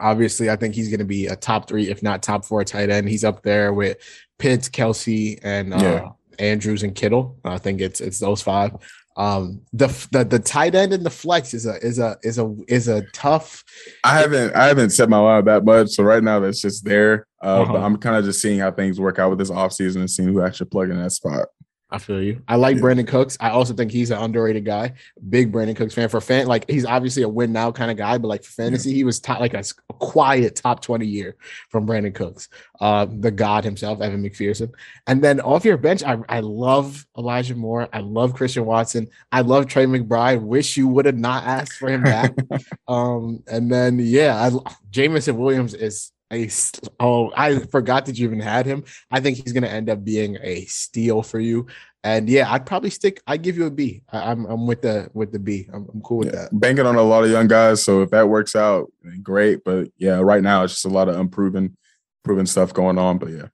[0.00, 2.90] Obviously, I think he's going to be a top three, if not top four tight
[2.90, 3.08] end.
[3.08, 3.98] He's up there with
[4.38, 6.08] Pitts, Kelce, and uh, yeah.
[6.38, 7.38] Andrews and Kittle.
[7.44, 8.76] I think it's it's those five.
[9.20, 12.56] Um, the, the the tight end and the flex is a is a is a
[12.68, 13.62] is a tough.
[14.02, 17.26] I haven't I haven't set my line that much, so right now that's just there.
[17.42, 17.84] Uh, But Uh-huh.
[17.84, 20.40] I'm kind of just seeing how things work out with this offseason and seeing who
[20.40, 21.48] actually plug in that spot.
[21.92, 22.42] I feel you.
[22.46, 22.82] I like Yeah.
[22.82, 23.36] Brandin Cooks.
[23.40, 24.94] I also think he's an underrated guy.
[25.28, 26.46] Big Brandin Cooks fan for fan.
[26.46, 29.18] Like he's obviously a win now kind of guy, but like for fantasy, he was
[29.18, 29.64] top, like a
[29.98, 31.36] quiet top twenty year
[31.68, 32.48] from Brandin Cooks,
[32.80, 34.72] uh, the god himself, Evan McPherson.
[35.06, 37.88] And then off your bench, I, I love Elijah Moore.
[37.92, 39.08] I love Christian Watson.
[39.32, 40.40] I love Trey McBride.
[40.42, 42.34] Wish you would have not asked for him back.
[42.88, 48.26] um, and then yeah, I, Jameson Williams is a s- oh I forgot that you
[48.26, 48.84] even had him.
[49.10, 51.66] I think he's going to end up being a steal for you.
[52.02, 53.20] And yeah, I'd probably stick.
[53.26, 54.02] I give you a B.
[54.10, 55.68] I, I'm I'm with the with the B.
[55.72, 56.58] I'm, I'm cool with Yeah, that.
[56.58, 57.82] banking on a lot of young guys.
[57.82, 58.90] So if that works out,
[59.22, 59.64] great.
[59.64, 61.76] But yeah, right now it's just a lot of unproven,
[62.24, 63.18] proven stuff going on.
[63.18, 63.48] But yeah,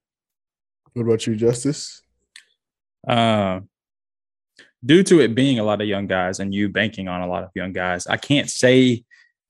[0.92, 2.02] What about you, Justice?
[3.08, 3.60] Uh,
[4.84, 7.42] due to it being a lot of young guys and you banking on a lot
[7.42, 9.04] of young guys, I can't say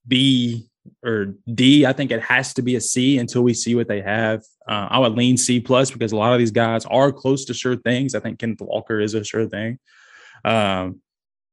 [0.07, 0.69] B
[1.03, 1.85] or D.
[1.85, 4.43] I think it has to be a C until we see what they have.
[4.67, 7.53] Uh, I would lean C plus because a lot of these guys are close to
[7.53, 8.15] sure things.
[8.15, 9.79] I think Kenneth Walker is a sure thing.
[10.45, 11.01] Um,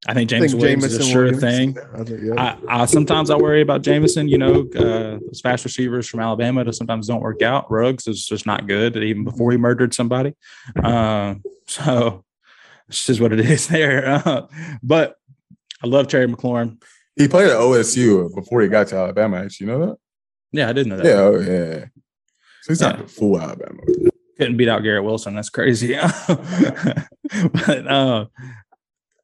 [0.07, 1.77] I think James Williams is a sure Williams- thing.
[1.95, 2.57] I think, yeah.
[2.69, 4.29] I, I sometimes I worry about Jameson.
[4.29, 7.71] You know, uh, those fast receivers from Alabama that sometimes don't work out.
[7.71, 10.35] Ruggs is just not good, even before he murdered somebody.
[10.83, 12.25] Um, so
[12.89, 14.07] it's just what it is there.
[14.07, 14.47] Uh,
[14.83, 15.17] but
[15.83, 16.83] I love Terry McLaurin.
[17.17, 19.39] He played at OSU before he got to Alabama.
[19.45, 19.97] Actually, you know that?
[20.53, 21.07] Yeah, I didn't know that.
[21.07, 21.85] Yeah, oh, yeah.
[22.63, 23.07] So he's not Yeah.
[23.07, 23.81] full Alabama.
[24.39, 25.35] couldn't beat out Garrett Wilson.
[25.35, 25.95] That's crazy.
[26.29, 28.27] but uh,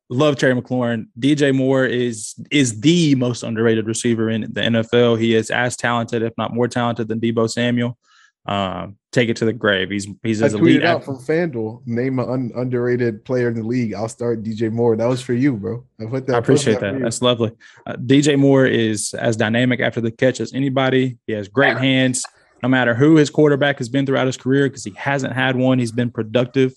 [0.08, 1.06] love Terry McLaurin.
[1.18, 5.18] DJ Moore is is the most underrated receiver in the NFL.
[5.20, 7.98] He is as talented, if not more talented, than Deebo Samuel.
[8.46, 9.90] Um, take it to the grave.
[9.90, 10.80] He's he's I as elite.
[10.80, 13.94] tweeted out from FanDuel, name an un- underrated player in the league.
[13.94, 14.96] I'll start DJ Moore.
[14.96, 15.84] That was for you, bro.
[16.00, 16.36] I put that.
[16.36, 16.98] I appreciate that.
[17.00, 17.52] That's lovely.
[17.86, 21.18] Uh, DJ Moore is as dynamic after the catch as anybody.
[21.26, 22.24] He has great hands.
[22.62, 25.78] No matter who his quarterback has been throughout his career, because he hasn't had one,
[25.78, 26.74] he's been productive,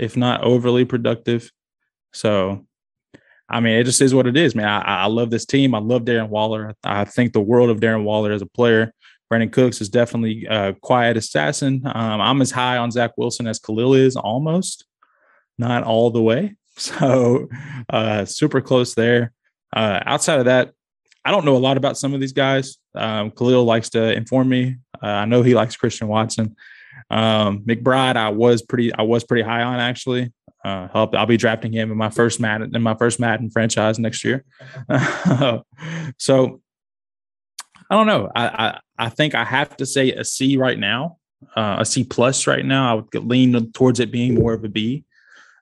[0.00, 1.52] if not overly productive.
[2.12, 2.66] So,
[3.48, 4.66] I mean, it just is what it is, man.
[4.66, 5.76] I, I love this team.
[5.76, 6.74] I love Darren Waller.
[6.82, 8.92] I think the world of Darren Waller as a player.
[9.30, 11.82] Brandin Cooks is definitely a quiet assassin.
[11.84, 14.84] Um, I'm as high on Zach Wilson as Khalil is, almost,
[15.58, 16.54] not all the way.
[16.78, 17.48] So,
[17.88, 19.32] uh, super close there.
[19.74, 20.72] Uh, outside of that,
[21.24, 22.76] I don't know a lot about some of these guys.
[22.94, 24.76] Um, Khalil likes to inform me.
[25.02, 26.54] Uh, I know he likes Christian Watson.
[27.08, 30.34] Um, McBride, I was pretty, I was pretty high on actually.
[30.62, 33.98] Uh, help, I'll be drafting him in my first Madden in my first Madden franchise
[33.98, 34.44] next year.
[36.18, 36.60] so
[37.88, 38.30] I don't know.
[38.34, 41.18] I, I I think I have to say a C right now,
[41.54, 42.90] uh, a C plus right now.
[42.90, 45.04] I would lean towards it being more of a B.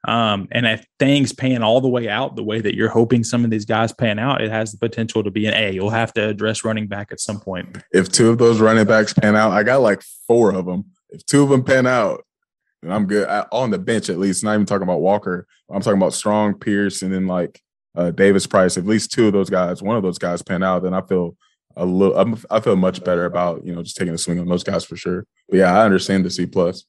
[0.06, 3.42] Um, and if things pan all the way out the way that you're hoping some
[3.42, 5.72] of these guys pan out, it has the potential to be an A.
[5.72, 7.78] You'll have to address running back at some point.
[7.92, 10.84] If two of those running backs pan out, I got like four of them.
[11.08, 12.24] If two of them pan out,
[12.82, 13.26] then I'm good.
[13.26, 14.44] I, on the bench at least.
[14.44, 15.46] Not even talking about Walker.
[15.70, 17.62] I'm talking about Strong, Pierce, and then like
[17.96, 18.76] uh, Davis Price.
[18.76, 21.34] At least two of those guys, one of those guys pan out, then I feel
[21.76, 22.16] a little.
[22.16, 24.84] I'm, I feel much better about you know just taking a swing on those guys
[24.84, 25.26] for sure.
[25.48, 26.84] But yeah, I understand the C plus.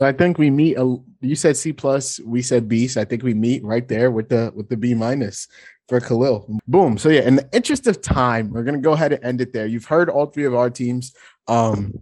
[0.00, 0.76] I think we meet.
[0.78, 2.88] A, you said C plus, we said B.
[2.88, 5.46] So I think we meet right there with the with the B minus
[5.88, 6.58] for Khalil.
[6.66, 6.96] Boom.
[6.96, 9.66] So yeah, in the interest of time, we're gonna go ahead and end it there.
[9.66, 11.14] You've heard all three of our teams.
[11.48, 12.00] Um,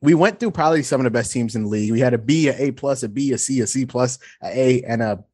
[0.00, 1.92] we went through probably some of the best teams in the league.
[1.92, 4.46] We had a B, a A plus, a B, a C, a C plus, a
[4.48, 5.24] A, and a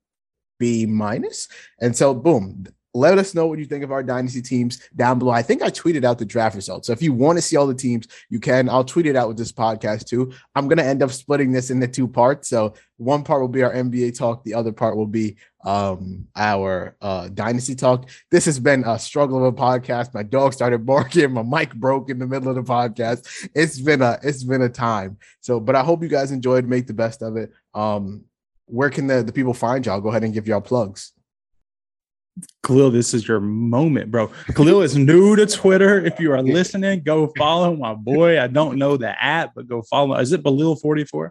[0.59, 1.49] B minus.
[1.81, 2.67] And so, boom.
[2.99, 5.33] Let us know what you think of our dynasty teams down below.
[5.33, 6.87] I think I tweeted out the draft results.
[6.87, 8.69] So if you want to see all the teams, you can.
[8.69, 10.33] I'll tweet it out with this podcast too.
[10.55, 12.49] I'm going to end up splitting this into two parts.
[12.49, 16.97] So one part will be our NBA talk, the other part will be um our
[17.01, 18.09] uh dynasty talk.
[18.31, 20.15] This has been a struggle of a podcast.
[20.15, 23.49] My dog started barking, my mic broke in the middle of the podcast.
[23.55, 25.19] It's been a it's been a time.
[25.41, 27.53] So, but I hope you guys enjoyed, make the best of it.
[27.75, 28.25] Um
[28.67, 30.01] where can the, the people find y'all?
[30.01, 31.13] Go ahead and give y'all plugs.
[32.63, 34.31] Khalil, this is your moment, bro.
[34.55, 36.05] Khalil is new to Twitter.
[36.05, 38.41] If you are listening, go follow my boy.
[38.41, 40.17] I don't know the app, but go follow.
[40.17, 41.31] Is it Bhalil44?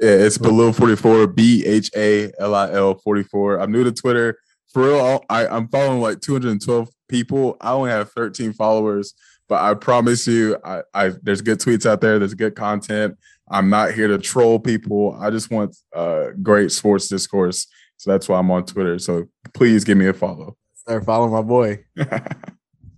[0.00, 3.58] Yeah, it's below 44, B H A L I L 44.
[3.58, 4.38] I'm new to Twitter.
[4.72, 7.56] For real, I, I'm following like 212 people.
[7.60, 9.14] I only have 13 followers,
[9.48, 12.18] but I promise you, I, I there's good tweets out there.
[12.18, 13.16] There's good content.
[13.48, 15.16] I'm not here to troll people.
[15.20, 17.68] I just want uh, great sports discourse.
[17.96, 18.98] So that's why I'm on Twitter.
[18.98, 20.56] So please give me a follow.
[20.74, 21.84] Start following my boy.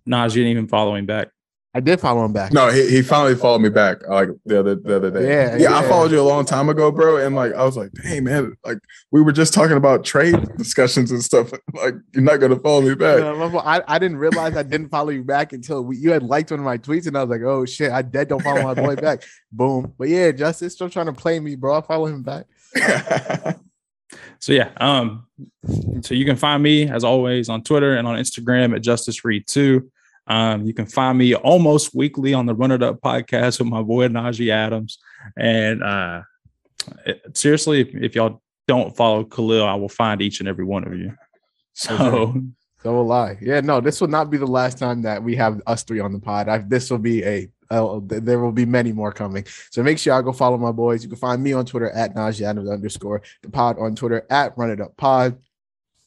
[0.06, 1.28] Nah, you didn't even follow him back.
[1.74, 2.54] I did follow him back.
[2.54, 5.28] No, he, he finally followed me back like the other the other day.
[5.28, 7.18] Yeah, yeah, I followed you a long time ago, bro.
[7.18, 8.78] And like I was like, hey man, like
[9.10, 11.52] we were just talking about trade discussions and stuff.
[11.74, 13.18] Like you're not gonna follow me back.
[13.18, 13.58] No.
[13.58, 16.60] I, I didn't realize I didn't follow you back until we, you had liked one
[16.60, 18.96] of my tweets, and I was like, "Oh shit, I dead don't follow my boy
[18.96, 19.92] back." Boom.
[19.98, 21.76] But yeah, Justice still trying to play me, bro.
[21.76, 22.46] I follow him back.
[24.38, 25.26] So yeah, um,
[26.02, 29.46] so you can find me as always on Twitter and on Instagram at Justice Reid
[29.46, 29.90] Two.
[30.28, 33.82] Um, you can find me almost weekly on the Run It Up podcast with my
[33.82, 34.98] boy Najee Adams.
[35.36, 36.22] And uh,
[37.04, 40.84] it- seriously, if, if y'all don't follow Khalil, I will find each and every one
[40.86, 41.14] of you.
[41.74, 42.34] So
[42.82, 43.38] So will I.
[43.40, 46.12] Yeah, no, this will not be the last time that we have us three on
[46.12, 46.48] the pod.
[46.48, 47.48] I, this will be a.
[47.70, 49.44] Uh, there will be many more coming.
[49.70, 51.02] So make sure y'all go follow my boys.
[51.02, 54.56] You can find me on Twitter at Najee Adams underscore the pod on Twitter at
[54.56, 55.38] Run It Up Pod.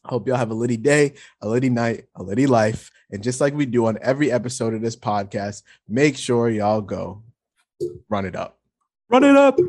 [0.05, 2.89] Hope y'all have a litty day, a litty night, a litty life.
[3.11, 7.23] And just like we do on every episode of this podcast, make sure y'all go
[8.09, 8.57] run it up.
[9.09, 9.59] run it up.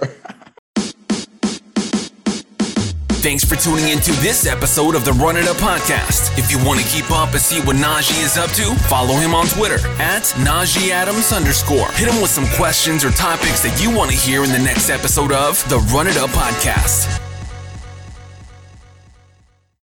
[3.20, 6.38] Thanks for tuning into this episode of the Run It Up podcast.
[6.38, 9.34] If you want to keep up and see what Najee is up to, follow him
[9.34, 11.92] on Twitter at Najee Adams underscore.
[11.92, 14.88] Hit him with some questions or topics that you want to hear in the next
[14.88, 17.29] episode of the Run It Up podcast.